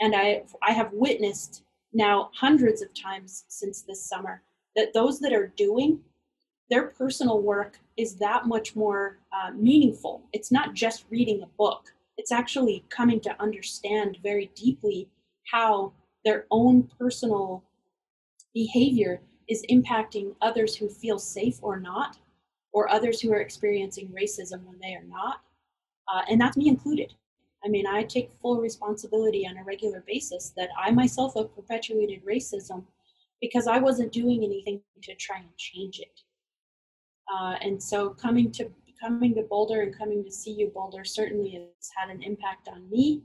[0.00, 4.42] And I, I have witnessed now hundreds of times since this summer
[4.76, 6.00] that those that are doing
[6.68, 10.22] their personal work is that much more uh, meaningful.
[10.32, 15.08] It's not just reading a book, it's actually coming to understand very deeply
[15.50, 15.92] how
[16.24, 17.62] their own personal
[18.52, 22.16] behavior is impacting others who feel safe or not,
[22.76, 25.40] or others who are experiencing racism when they are not.
[26.12, 27.10] Uh, and that's me included.
[27.64, 32.20] I mean, I take full responsibility on a regular basis that I myself have perpetuated
[32.22, 32.84] racism
[33.40, 36.20] because I wasn't doing anything to try and change it.
[37.32, 38.70] Uh, and so coming to
[39.02, 43.22] coming to Boulder and coming to CU Boulder certainly has had an impact on me.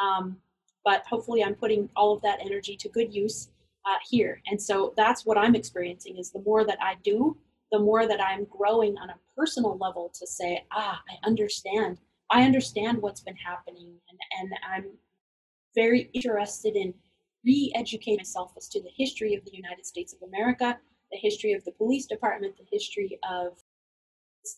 [0.00, 0.36] Um,
[0.84, 3.48] but hopefully I'm putting all of that energy to good use
[3.84, 4.40] uh, here.
[4.46, 7.36] And so that's what I'm experiencing is the more that I do,
[7.72, 11.98] the more that I'm growing on a personal level to say, ah, I understand
[12.32, 14.84] I understand what's been happening and, and I'm
[15.74, 16.94] very interested in
[17.44, 20.78] re-educating myself as to the history of the United States of America,
[21.10, 23.58] the history of the police department, the history of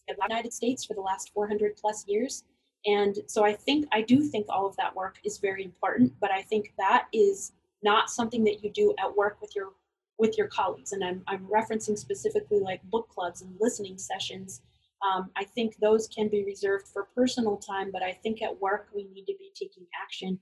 [0.06, 2.44] the United States for the last 400 plus years.
[2.86, 6.30] And so I think, I do think all of that work is very important, but
[6.30, 9.70] I think that is not something that you do at work with your
[10.18, 10.92] with your colleagues.
[10.92, 14.60] And I'm, I'm referencing specifically like book clubs and listening sessions
[15.04, 18.88] um, I think those can be reserved for personal time, but I think at work
[18.94, 20.38] we need to be taking action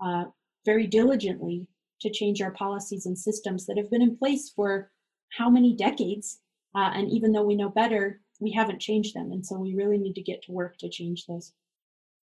[0.00, 0.24] uh,
[0.64, 1.66] very diligently
[2.00, 4.90] to change our policies and systems that have been in place for
[5.36, 6.40] how many decades.
[6.74, 9.32] Uh, and even though we know better, we haven't changed them.
[9.32, 11.52] And so we really need to get to work to change those.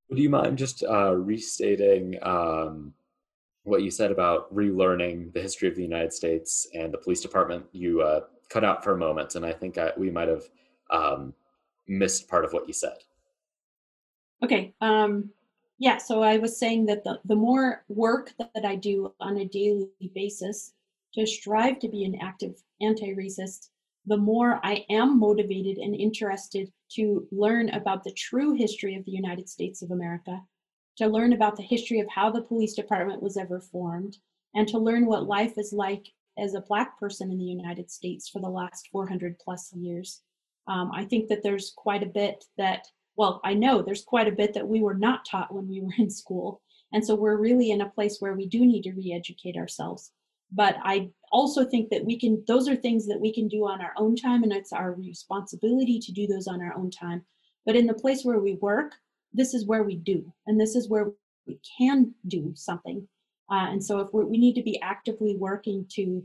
[0.09, 2.95] Would you mind just uh, restating um,
[3.71, 7.65] what you said about relearning the history of the United States and the police department?
[7.73, 10.43] You uh, cut out for a moment, and I think I, we might have
[10.91, 11.33] um,
[11.87, 12.99] missed part of what you said.
[14.43, 14.75] Okay.
[14.81, 15.31] Um,
[15.79, 19.47] yeah, so I was saying that the, the more work that I do on a
[19.47, 20.73] daily basis
[21.15, 23.69] to strive to be an active anti racist,
[24.07, 29.13] the more I am motivated and interested to learn about the true history of the
[29.13, 30.43] United States of America,
[31.01, 34.19] to learn about the history of how the police department was ever formed,
[34.55, 36.07] and to learn what life is like
[36.39, 40.21] as a Black person in the United States for the last 400 plus years.
[40.69, 42.87] Um, I think that there's quite a bit that,
[43.17, 45.95] well, I know there's quite a bit that we were not taught when we were
[45.97, 46.61] in school.
[46.93, 50.13] And so we're really in a place where we do need to re educate ourselves.
[50.53, 53.81] But I also think that we can, those are things that we can do on
[53.81, 57.25] our own time, and it's our responsibility to do those on our own time.
[57.65, 58.93] But in the place where we work,
[59.33, 61.13] this is where we do, and this is where
[61.47, 63.07] we can do something.
[63.51, 66.23] Uh, and so if we need to be actively working to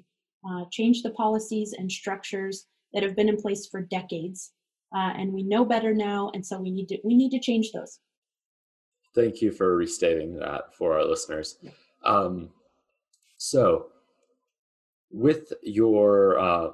[0.47, 4.51] uh, change the policies and structures that have been in place for decades
[4.95, 7.71] uh, and we know better now, and so we need to we need to change
[7.73, 7.99] those.
[9.13, 11.57] Thank you for restating that for our listeners.
[12.03, 12.49] Um,
[13.37, 13.87] so,
[15.11, 16.71] with your uh,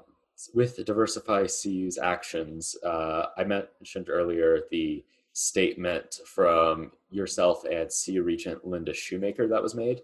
[0.53, 5.03] with Diversify CU's actions, uh, I mentioned earlier the
[5.33, 10.01] statement from yourself and CU Regent Linda Shoemaker that was made.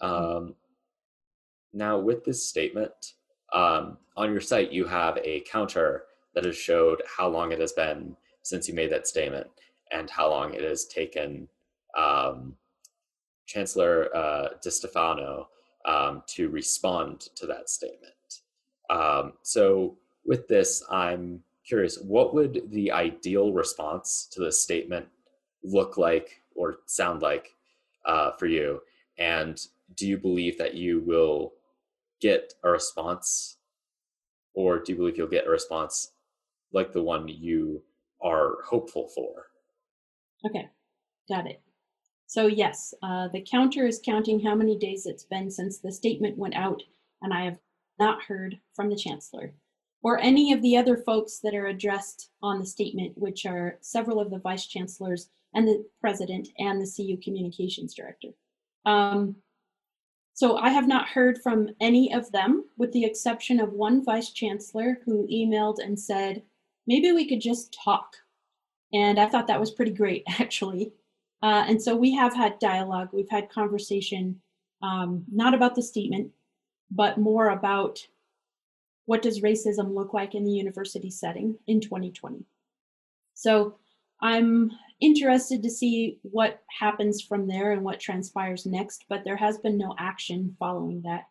[0.00, 0.54] Um,
[1.72, 3.14] now, with this statement,
[3.52, 6.04] um, on your site, you have a counter
[6.34, 9.46] that has showed how long it has been since you made that statement
[9.92, 11.48] and how long it has taken
[11.96, 12.54] um,
[13.46, 15.46] Chancellor uh, DiStefano
[15.84, 18.12] um, to respond to that statement.
[18.90, 21.42] Um, so, with this, I'm
[21.72, 25.06] curious what would the ideal response to this statement
[25.64, 27.54] look like or sound like
[28.04, 28.82] uh, for you?
[29.16, 29.58] And
[29.96, 31.54] do you believe that you will
[32.20, 33.56] get a response,
[34.52, 36.12] or do you believe you'll get a response
[36.74, 37.82] like the one you
[38.20, 39.46] are hopeful for?
[40.44, 40.68] Okay,
[41.26, 41.62] got it.
[42.26, 46.36] So, yes, uh, the counter is counting how many days it's been since the statement
[46.36, 46.82] went out,
[47.22, 47.58] and I have
[47.98, 49.54] not heard from the Chancellor
[50.02, 54.20] or any of the other folks that are addressed on the statement, which are several
[54.20, 58.28] of the vice chancellors and the president and the CU communications director.
[58.84, 59.36] Um,
[60.34, 64.30] so I have not heard from any of them, with the exception of one vice
[64.30, 66.42] chancellor who emailed and said,
[66.86, 68.16] maybe we could just talk.
[68.92, 70.92] And I thought that was pretty great, actually.
[71.42, 74.40] Uh, and so we have had dialogue, we've had conversation,
[74.80, 76.30] um, not about the statement,
[76.90, 78.04] but more about
[79.06, 82.44] what does racism look like in the university setting in 2020.
[83.34, 83.76] So
[84.20, 89.58] I'm interested to see what happens from there and what transpires next, but there has
[89.58, 91.24] been no action following that.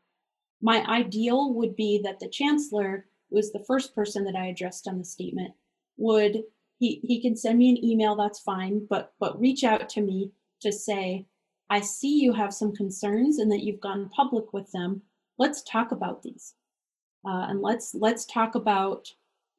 [0.62, 4.88] My ideal would be that the chancellor, who was the first person that I addressed
[4.88, 5.54] on the statement,
[5.98, 6.44] would
[6.80, 10.32] he, he can send me an email, that's fine, but but reach out to me
[10.62, 11.26] to say,
[11.70, 15.02] I see you have some concerns and that you've gone public with them.
[15.38, 16.56] Let's talk about these.
[17.26, 19.08] Uh, and let's let's talk about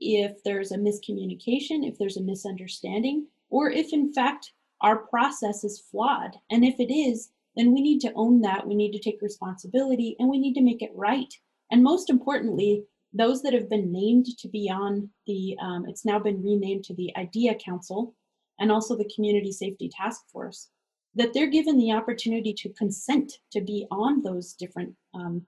[0.00, 5.80] if there's a miscommunication, if there's a misunderstanding, or if in fact our process is
[5.90, 6.36] flawed.
[6.50, 8.66] And if it is, then we need to own that.
[8.66, 11.32] We need to take responsibility and we need to make it right.
[11.70, 16.18] And most importantly, those that have been named to be on the, um, it's now
[16.18, 18.14] been renamed to the IDEA Council
[18.58, 20.70] and also the Community Safety Task Force,
[21.14, 25.42] that they're given the opportunity to consent to be on those different um,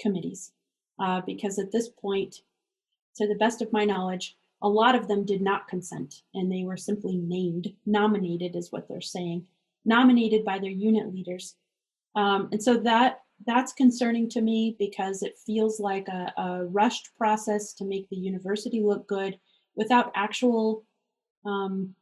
[0.00, 0.52] committees
[0.98, 2.36] uh, because at this point,
[3.16, 6.64] to the best of my knowledge, a lot of them did not consent and they
[6.64, 9.46] were simply named, nominated is what they're saying,
[9.84, 11.56] nominated by their unit leaders.
[12.14, 17.10] Um, and so that that's concerning to me because it feels like a, a, rushed
[17.18, 19.38] process to make the university look good
[19.74, 20.84] without actual,
[21.44, 21.94] um,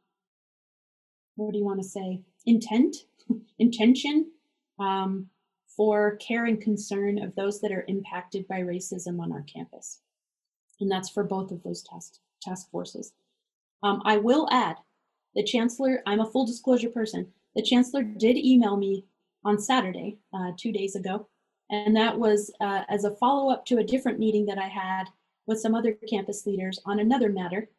[1.35, 2.95] what do you want to say, intent,
[3.59, 4.31] intention.
[4.79, 5.27] Um,
[5.75, 9.99] for care and concern of those that are impacted by racism on our campus.
[10.79, 13.13] And that's for both of those task, task forces.
[13.83, 14.77] Um, I will add,
[15.35, 19.05] the Chancellor, I'm a full disclosure person, the Chancellor did email me
[19.43, 21.27] on Saturday, uh, two days ago,
[21.69, 25.05] and that was uh, as a follow-up to a different meeting that I had
[25.47, 27.69] with some other campus leaders on another matter.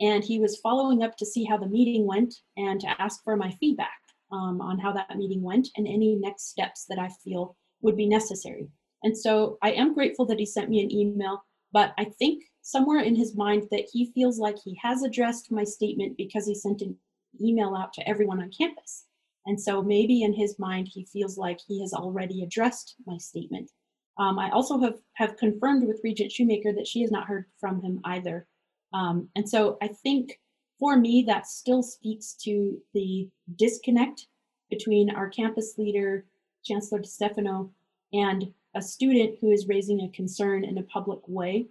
[0.00, 3.36] And he was following up to see how the meeting went and to ask for
[3.36, 3.97] my feedback
[4.30, 8.08] um, on how that meeting went and any next steps that I feel would be
[8.08, 8.68] necessary.
[9.02, 13.00] And so I am grateful that he sent me an email, but I think somewhere
[13.00, 16.82] in his mind that he feels like he has addressed my statement because he sent
[16.82, 16.96] an
[17.40, 19.04] email out to everyone on campus.
[19.46, 23.70] And so maybe in his mind, he feels like he has already addressed my statement.
[24.18, 27.80] Um, I also have, have confirmed with Regent Shoemaker that she has not heard from
[27.80, 28.46] him either.
[28.92, 30.38] Um, and so I think
[30.78, 34.26] for me, that still speaks to the disconnect
[34.70, 36.24] between our campus leader,
[36.64, 37.70] Chancellor Stefano,
[38.12, 41.66] and a student who is raising a concern in a public way.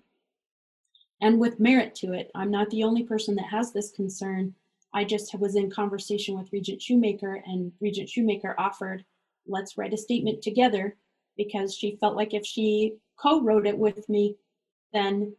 [1.22, 4.54] And with merit to it, I'm not the only person that has this concern.
[4.94, 9.06] I just was in conversation with Regent Shoemaker, and Regent Shoemaker offered,
[9.48, 10.96] let's write a statement together
[11.38, 14.36] because she felt like if she co wrote it with me,
[14.94, 15.36] then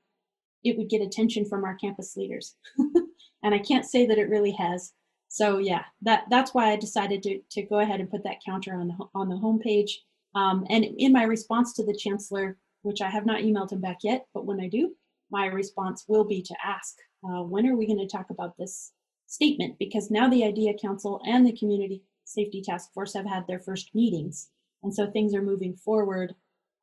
[0.65, 2.57] it would get attention from our campus leaders.
[3.43, 4.93] and I can't say that it really has.
[5.29, 8.75] So yeah, that that's why I decided to to go ahead and put that counter
[8.75, 9.91] on the on the homepage.
[10.35, 13.99] Um, and in my response to the chancellor, which I have not emailed him back
[14.03, 14.95] yet, but when I do,
[15.31, 18.93] my response will be to ask, uh, when are we going to talk about this
[19.27, 19.79] statement?
[19.79, 23.95] Because now the IDEA Council and the Community Safety Task Force have had their first
[23.95, 24.51] meetings,
[24.83, 26.35] and so things are moving forward,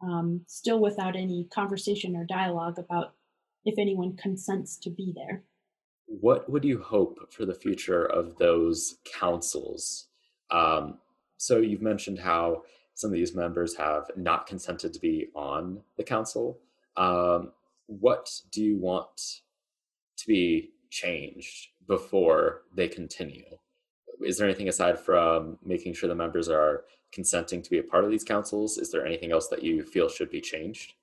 [0.02, 3.14] um, still without any conversation or dialogue about
[3.64, 5.44] if anyone consents to be there.
[6.08, 10.08] What would you hope for the future of those councils?
[10.52, 11.00] Um,
[11.38, 16.04] so you've mentioned how some of these members have not consented to be on the
[16.04, 16.60] council.
[16.96, 17.52] Um,
[17.88, 19.42] what do you want
[20.18, 23.46] to be changed before they continue?
[24.24, 28.06] Is there anything aside from making sure the members are consenting to be a part
[28.06, 28.78] of these councils?
[28.78, 30.94] Is there anything else that you feel should be changed?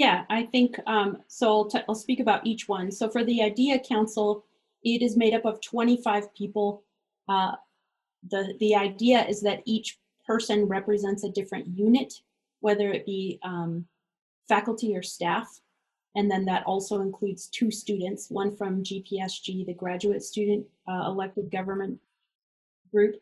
[0.00, 1.46] Yeah, I think um, so.
[1.48, 2.90] I'll, t- I'll speak about each one.
[2.90, 4.46] So for the IDEA Council,
[4.82, 6.82] it is made up of 25 people.
[7.28, 7.52] Uh,
[8.30, 12.14] the the idea is that each person represents a different unit,
[12.60, 13.84] whether it be um,
[14.48, 15.60] faculty or staff.
[16.16, 21.50] And then that also includes two students, one from GPSG, the graduate student uh, elected
[21.50, 22.00] government
[22.90, 23.16] group,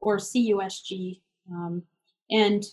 [0.00, 1.20] or CUSG.
[1.48, 1.84] Um,
[2.28, 2.64] and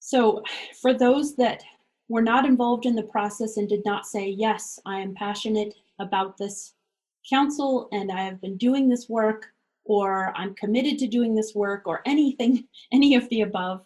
[0.00, 0.42] so
[0.82, 1.62] for those that
[2.08, 6.36] were not involved in the process and did not say, yes, I am passionate about
[6.36, 6.74] this
[7.28, 9.46] council and I have been doing this work,
[9.84, 13.84] or I'm committed to doing this work, or anything, any of the above.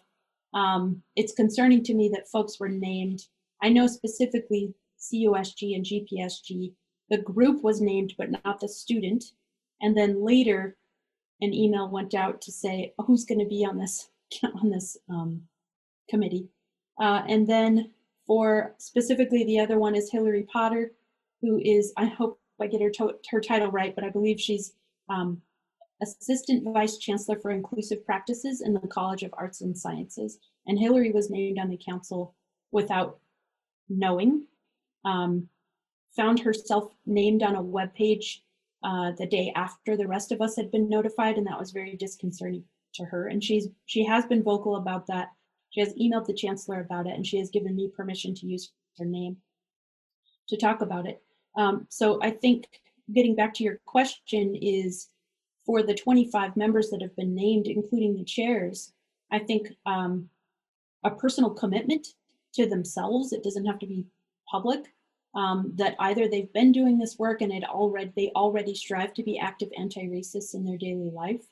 [0.53, 3.27] Um, it's concerning to me that folks were named.
[3.61, 6.73] I know specifically CUSG and GPSG.
[7.09, 9.23] The group was named, but not the student.
[9.81, 10.75] And then later,
[11.41, 14.09] an email went out to say oh, who's going to be on this
[14.61, 15.41] on this um,
[16.09, 16.49] committee.
[16.99, 17.91] Uh, and then
[18.29, 20.91] for specifically the other one is Hillary Potter,
[21.41, 24.73] who is I hope I get her to- her title right, but I believe she's
[25.09, 25.41] um,
[25.99, 30.37] Assistant Vice Chancellor for Inclusive Practices in the College of Arts and Sciences.
[30.67, 32.35] And Hillary was named on the council
[32.71, 33.17] without
[33.89, 34.45] knowing.
[35.03, 35.49] Um,
[36.15, 38.43] found herself named on a web page
[38.83, 41.95] uh, the day after the rest of us had been notified, and that was very
[41.95, 42.63] disconcerting
[42.93, 43.27] to her.
[43.27, 45.29] And she's she has been vocal about that.
[45.71, 48.71] She has emailed the chancellor about it, and she has given me permission to use
[48.97, 49.37] her name
[50.47, 51.21] to talk about it.
[51.55, 52.67] Um, so I think
[53.13, 55.07] getting back to your question is
[55.65, 58.91] for the 25 members that have been named, including the chairs,
[59.31, 60.29] I think um,
[61.03, 62.07] a personal commitment
[62.55, 64.05] to themselves, it doesn't have to be
[64.49, 64.93] public,
[65.35, 69.23] um, that either they've been doing this work and it already they already strive to
[69.23, 71.45] be active anti-racists in their daily life,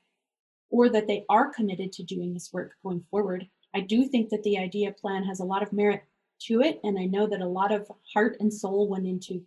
[0.70, 3.48] or that they are committed to doing this work going forward.
[3.78, 6.04] I do think that the IDEA plan has a lot of merit
[6.48, 9.42] to it, and I know that a lot of heart and soul went into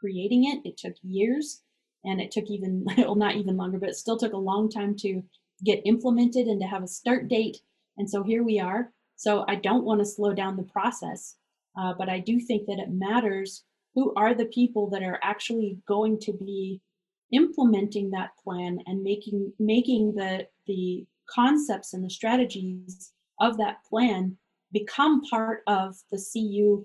[0.00, 0.68] creating it.
[0.68, 1.62] It took years
[2.06, 4.96] and it took even well not even longer but it still took a long time
[4.96, 5.22] to
[5.64, 7.58] get implemented and to have a start date
[7.98, 11.36] and so here we are so i don't want to slow down the process
[11.78, 13.64] uh, but i do think that it matters
[13.94, 16.80] who are the people that are actually going to be
[17.32, 24.36] implementing that plan and making making the the concepts and the strategies of that plan
[24.72, 26.84] become part of the cu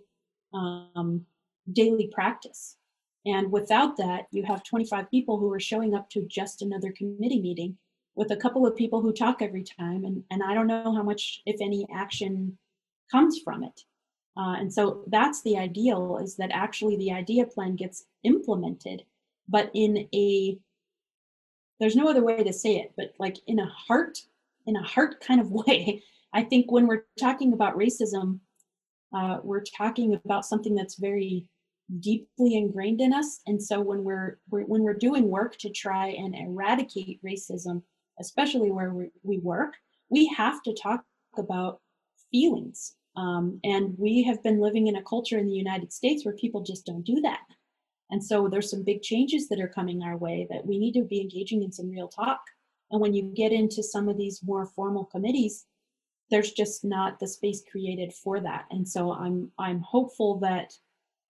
[0.54, 1.26] um,
[1.72, 2.78] daily practice
[3.26, 7.42] and without that, you have 25 people who are showing up to just another committee
[7.42, 7.78] meeting
[8.16, 10.06] with a couple of people who talk every time.
[10.06, 12.58] And, and I don't know how much, if any, action
[13.12, 13.82] comes from it.
[14.38, 19.04] Uh, and so that's the ideal is that actually the idea plan gets implemented,
[19.48, 20.58] but in a,
[21.80, 24.20] there's no other way to say it, but like in a heart,
[24.66, 26.02] in a heart kind of way.
[26.34, 28.40] I think when we're talking about racism,
[29.14, 31.46] uh, we're talking about something that's very
[32.00, 33.42] deeply ingrained in us.
[33.48, 37.84] And so when we're, we're, when we're doing work to try and eradicate racism
[38.20, 39.74] especially where we, we work
[40.12, 41.04] we have to talk
[41.38, 41.80] about
[42.32, 42.96] feelings.
[43.16, 46.62] Um, and we have been living in a culture in the united states where people
[46.62, 47.42] just don't do that.
[48.10, 51.04] And so there's some big changes that are coming our way that we need to
[51.04, 52.42] be engaging in some real talk.
[52.92, 55.66] And when you get into some of these more formal committees
[56.32, 60.74] there's just not the space created for that and so i'm i'm hopeful that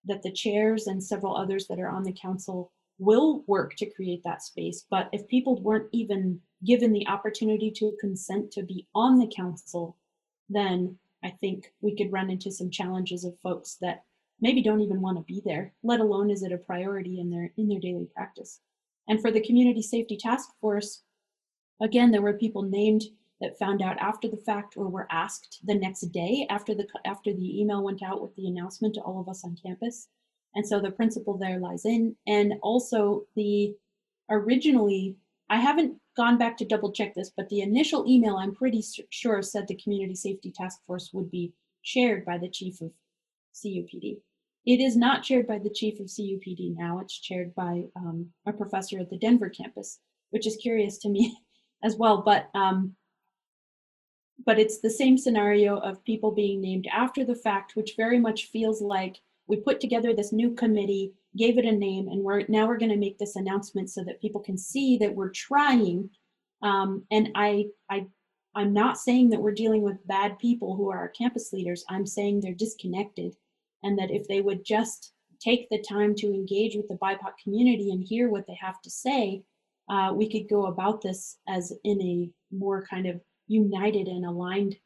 [0.04, 4.22] that the chairs and several others that are on the council will work to create
[4.24, 4.86] that space.
[4.88, 9.96] But if people weren't even given the opportunity to consent to be on the council,
[10.48, 14.04] then I think we could run into some challenges of folks that
[14.40, 17.52] maybe don't even want to be there, let alone is it a priority in their
[17.56, 18.60] in their daily practice.
[19.08, 21.02] And for the community safety task force,
[21.80, 23.02] again, there were people named
[23.42, 27.32] that found out after the fact or were asked the next day after the after
[27.34, 30.08] the email went out with the announcement to all of us on campus.
[30.54, 32.16] And so the principle there lies in.
[32.26, 33.74] And also the
[34.30, 35.16] originally
[35.50, 39.42] i haven't gone back to double check this but the initial email i'm pretty sure
[39.42, 42.92] said the community safety task force would be chaired by the chief of
[43.52, 44.18] cupd
[44.64, 47.00] it is not chaired by the chief of cupd now.
[47.00, 49.98] It's chaired by um, a professor at the denver campus
[50.30, 51.36] which is curious to me
[51.84, 52.22] as well.
[52.22, 52.94] But um,
[54.44, 58.46] but it's the same scenario of people being named after the fact, which very much
[58.46, 62.66] feels like we put together this new committee, gave it a name, and we're now
[62.66, 66.10] we're going to make this announcement so that people can see that we're trying.
[66.62, 68.06] Um, and I, I,
[68.54, 71.84] I'm not saying that we're dealing with bad people who are our campus leaders.
[71.88, 73.36] I'm saying they're disconnected,
[73.82, 77.90] and that if they would just take the time to engage with the BIPOC community
[77.90, 79.42] and hear what they have to say,
[79.88, 84.76] uh, we could go about this as in a more kind of united and aligned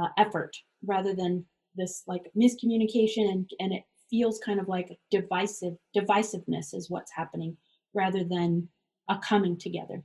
[0.00, 1.44] uh, effort rather than
[1.74, 7.56] this like miscommunication and, and it feels kind of like divisive divisiveness is what's happening
[7.94, 8.68] rather than
[9.08, 10.02] a coming together.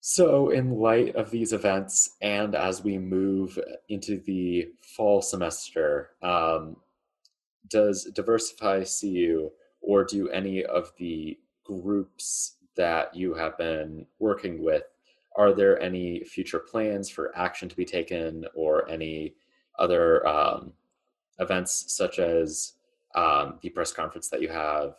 [0.00, 3.58] So, in light of these events, and as we move
[3.88, 6.76] into the fall semester, um,
[7.68, 9.50] does Diversify CU
[9.80, 14.84] or do any of the groups that you have been working with,
[15.38, 19.34] are there any future plans for action to be taken or any
[19.78, 20.72] other um,
[21.38, 22.72] events such as
[23.14, 24.96] um, the press conference that you have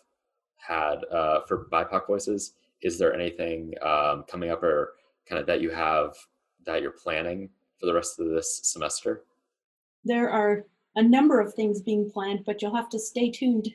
[0.55, 2.53] had uh, for BIPOC Voices?
[2.81, 4.93] Is there anything um, coming up or
[5.27, 6.15] kind of that you have
[6.65, 9.23] that you're planning for the rest of this semester?
[10.05, 10.65] There are
[10.95, 13.69] a number of things being planned, but you'll have to stay tuned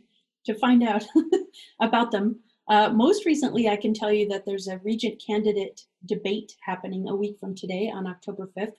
[0.47, 1.05] to find out
[1.81, 2.41] about them.
[2.67, 7.15] Uh, most recently, I can tell you that there's a regent candidate debate happening a
[7.15, 8.75] week from today on October 5th.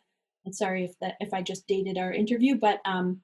[0.45, 3.21] I'm sorry if that if I just dated our interview, but um,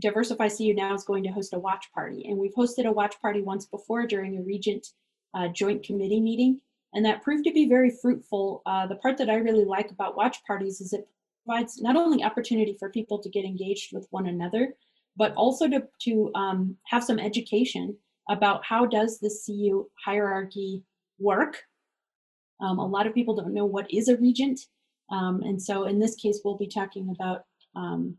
[0.00, 3.20] Diversify CU now is going to host a watch party, and we've hosted a watch
[3.20, 4.86] party once before during a regent
[5.34, 6.60] uh, joint committee meeting,
[6.92, 8.62] and that proved to be very fruitful.
[8.66, 11.08] Uh, the part that I really like about watch parties is it
[11.44, 14.74] provides not only opportunity for people to get engaged with one another,
[15.16, 17.96] but also to to um, have some education
[18.30, 20.84] about how does the CU hierarchy
[21.18, 21.64] work.
[22.60, 24.60] Um, a lot of people don't know what is a regent.
[25.10, 28.16] Um, and so in this case, we'll be talking about um,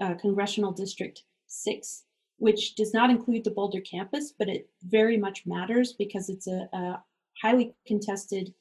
[0.00, 2.04] uh, Congressional District 6,
[2.38, 6.66] which does not include the Boulder campus, but it very much matters because it's a,
[6.72, 7.02] a
[7.42, 8.54] highly contested,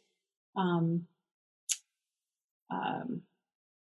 [0.58, 1.06] um,
[2.70, 3.22] um,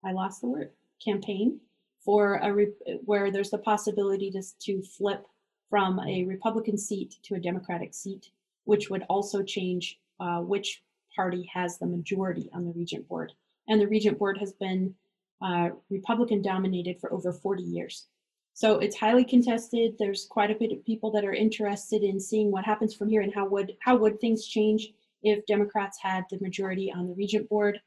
[0.05, 0.71] I lost the word,
[1.05, 1.61] campaign
[2.05, 2.67] for a
[3.05, 5.27] where there's the possibility to, to flip
[5.71, 8.31] from a Republican seat to a Democratic seat,
[8.65, 10.83] which would also change uh, which
[11.15, 13.33] party has the majority on the Regent Board.
[13.69, 14.95] And the Regent Board has been
[15.43, 18.07] uh, Republican dominated for over 40 years.
[18.55, 19.95] So it's highly contested.
[19.99, 23.21] There's quite a bit of people that are interested in seeing what happens from here
[23.23, 24.89] and how would how would things change
[25.23, 27.81] if Democrats had the majority on the Regent Board.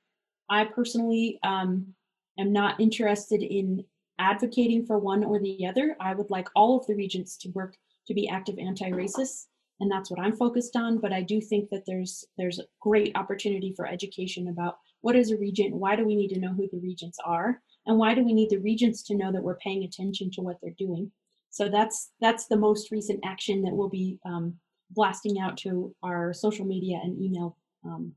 [0.50, 1.94] I personally um,
[2.40, 3.84] am not interested in
[4.22, 5.96] advocating for one or the other.
[6.00, 7.76] I would like all of the regents to work
[8.08, 9.48] to be active anti-racists,
[9.80, 11.00] and that's what I'm focused on.
[11.00, 15.38] But I do think that there's there's great opportunity for education about what is a
[15.38, 18.34] regent, why do we need to know who the regents are, and why do we
[18.34, 21.12] need the regents to know that we're paying attention to what they're doing.
[21.50, 24.56] So that's that's the most recent action that we'll be um,
[24.92, 28.14] blasting out to our social media and email um,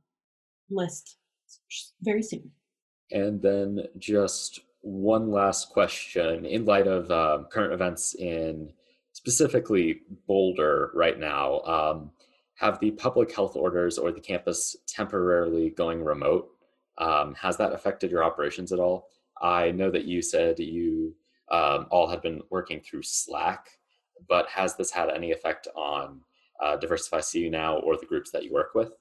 [0.71, 1.17] list
[2.03, 2.51] very soon.
[3.11, 8.71] And then just one last question in light of um, current events in
[9.13, 11.61] specifically Boulder right now.
[11.61, 12.11] Um,
[12.57, 16.51] have the public health orders or the campus temporarily going remote?
[16.99, 19.09] Um, has that affected your operations at all?
[19.41, 21.15] I know that you said you
[21.51, 23.67] um, all have been working through Slack,
[24.29, 26.21] but has this had any effect on
[26.63, 28.93] uh, Diversify CU now or the groups that you work with?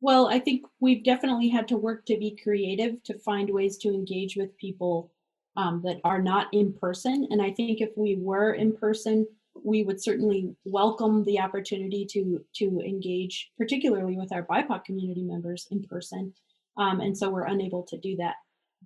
[0.00, 3.88] Well, I think we've definitely had to work to be creative to find ways to
[3.88, 5.10] engage with people
[5.56, 7.26] um, that are not in person.
[7.30, 9.26] And I think if we were in person,
[9.64, 15.66] we would certainly welcome the opportunity to to engage, particularly with our BIPOC community members
[15.70, 16.34] in person.
[16.76, 18.34] Um, and so we're unable to do that.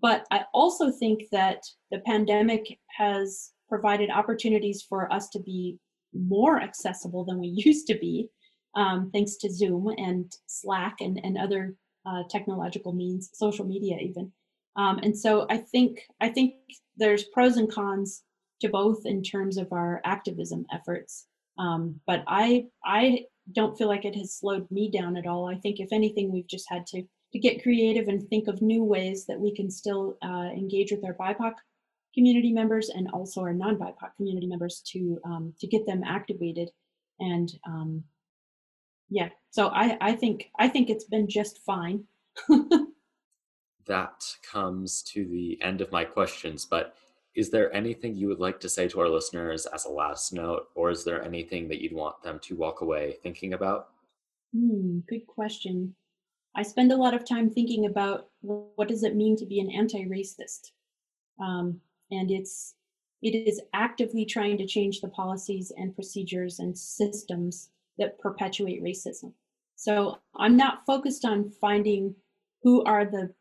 [0.00, 5.78] But I also think that the pandemic has provided opportunities for us to be
[6.14, 8.28] more accessible than we used to be
[8.74, 11.74] um, thanks to Zoom and Slack and, and other
[12.06, 14.32] uh, technological means, social media even.
[14.76, 16.54] Um, and so I think I think
[16.96, 18.22] there's pros and cons
[18.60, 21.26] to both in terms of our activism efforts.
[21.58, 25.46] Um, but I I don't feel like it has slowed me down at all.
[25.46, 27.02] I think if anything, we've just had to
[27.32, 31.04] to get creative and think of new ways that we can still uh, engage with
[31.04, 31.52] our BIPOC
[32.14, 36.70] community members and also our non-BIPOC community members to um, to get them activated
[37.20, 38.02] and um,
[39.10, 42.04] yeah so I, I think i think it's been just fine.
[43.86, 46.94] That comes to the end of my questions but
[47.34, 50.68] is there anything you would like to say to our listeners as a last note
[50.74, 53.88] or is there anything that you'd want them to walk away thinking about?
[54.54, 55.94] Hmm, good question.
[56.56, 59.70] I spend a lot of time thinking about what does it mean to be an
[59.70, 60.72] anti-racist?
[61.40, 61.80] Um,
[62.10, 62.74] and it's
[63.22, 67.70] It is actively trying to change the policies and procedures and systems
[68.00, 69.32] that perpetuate racism.
[69.76, 72.14] So I'm not focused on finding
[72.62, 73.32] who are the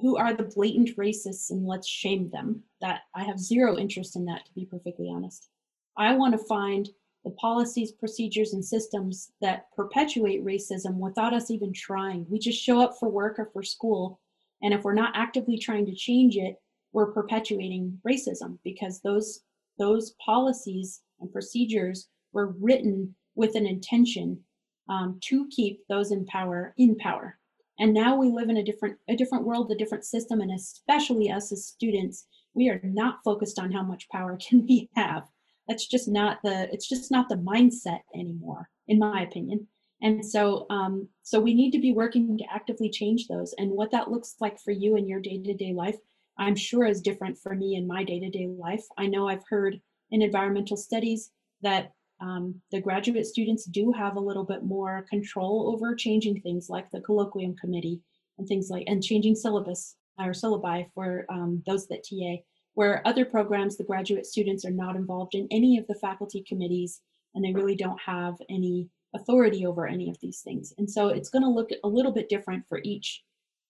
[0.00, 2.62] who are the blatant racists and let's shame them.
[2.80, 5.48] That I have zero interest in that to be perfectly honest.
[5.96, 6.88] I want to find
[7.24, 12.26] the policies, procedures, and systems that perpetuate racism without us even trying.
[12.28, 14.20] We just show up for work or for school,
[14.62, 16.56] and if we're not actively trying to change it,
[16.92, 19.40] we're perpetuating racism because those
[19.78, 24.40] those policies and procedures were written with an intention
[24.88, 27.38] um, to keep those in power in power.
[27.78, 31.30] And now we live in a different a different world, a different system, and especially
[31.30, 35.24] us as students, we are not focused on how much power can we have.
[35.68, 39.68] That's just not the it's just not the mindset anymore in my opinion.
[40.02, 43.54] And so um, so we need to be working to actively change those.
[43.58, 45.96] And what that looks like for you in your day-to-day life
[46.38, 48.84] i'm sure is different for me in my day-to-day life.
[48.98, 49.80] I know i've heard
[50.10, 51.30] in environmental studies
[51.62, 56.68] that um, the graduate students do have a little bit more control over changing things
[56.70, 58.00] like the colloquium committee
[58.38, 62.42] and things like and changing syllabus or syllabi for um, those that ta
[62.76, 67.00] where other programs, the graduate students are not involved in any of the faculty committees
[67.34, 70.74] and they really don't have any authority over any of these things.
[70.76, 73.22] And so it's going to look a little bit different for each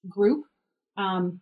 [0.08, 0.44] group.
[0.96, 1.40] Um,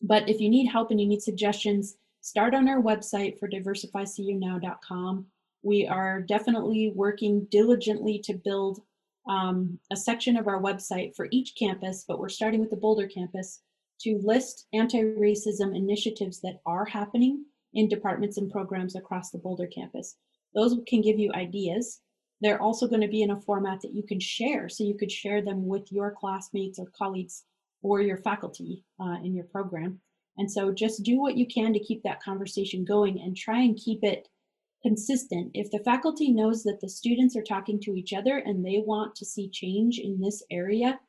[0.00, 5.26] but if you need help and you need suggestions, start on our website for diversifycunow.com.
[5.64, 8.82] We are definitely working diligently to build
[9.26, 13.06] um, a section of our website for each campus, but we're starting with the Boulder
[13.06, 13.62] campus
[14.02, 20.16] to list anti-racism initiatives that are happening in departments and programs across the Boulder campus.
[20.54, 22.00] Those can give you ideas.
[22.42, 24.68] They're also going to be in a format that you can share.
[24.68, 27.44] So you could share them with your classmates or colleagues
[27.82, 29.98] or your faculty uh, in your program.
[30.36, 33.76] And so just do what you can to keep that conversation going and try and
[33.76, 34.28] keep it
[34.84, 35.50] consistent.
[35.54, 39.16] If the faculty knows that the students are talking to each other and they want
[39.16, 41.00] to see change in this area,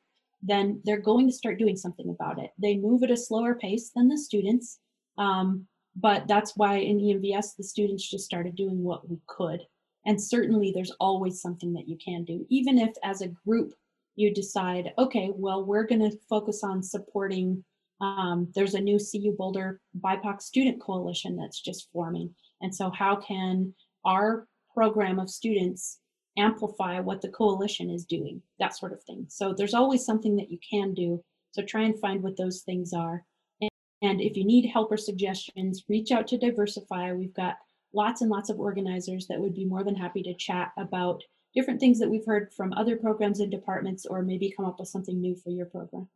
[0.41, 2.51] then they're going to start doing something about it.
[2.57, 4.79] They move at a slower pace than the students,
[5.17, 9.61] um, but that's why in ENVS, the students just started doing what we could.
[10.05, 13.73] And certainly there's always something that you can do, even if as a group
[14.15, 17.63] you decide, okay, well, we're going to focus on supporting.
[17.99, 22.33] Um, there's a new CU Boulder BIPOC student coalition that's just forming.
[22.65, 25.99] And so, how can our program of students
[26.37, 29.25] amplify what the coalition is doing, that sort of thing.
[29.29, 31.23] So there's always something that you can do.
[31.51, 33.23] So try and find what those things are.
[33.61, 33.69] And,
[34.01, 37.13] and if you need help or suggestions, reach out to Diversify.
[37.13, 37.55] We've got
[37.93, 41.79] lots and lots of organizers that would be more than happy to chat about different
[41.79, 45.21] things that we've heard from other programs and departments, or maybe come up with something
[45.21, 46.09] new for your program.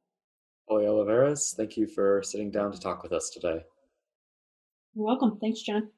[0.67, 3.63] Holly Olivarez, thank you for sitting down to talk with us today.
[4.93, 5.37] You're welcome.
[5.39, 5.89] Thanks, John.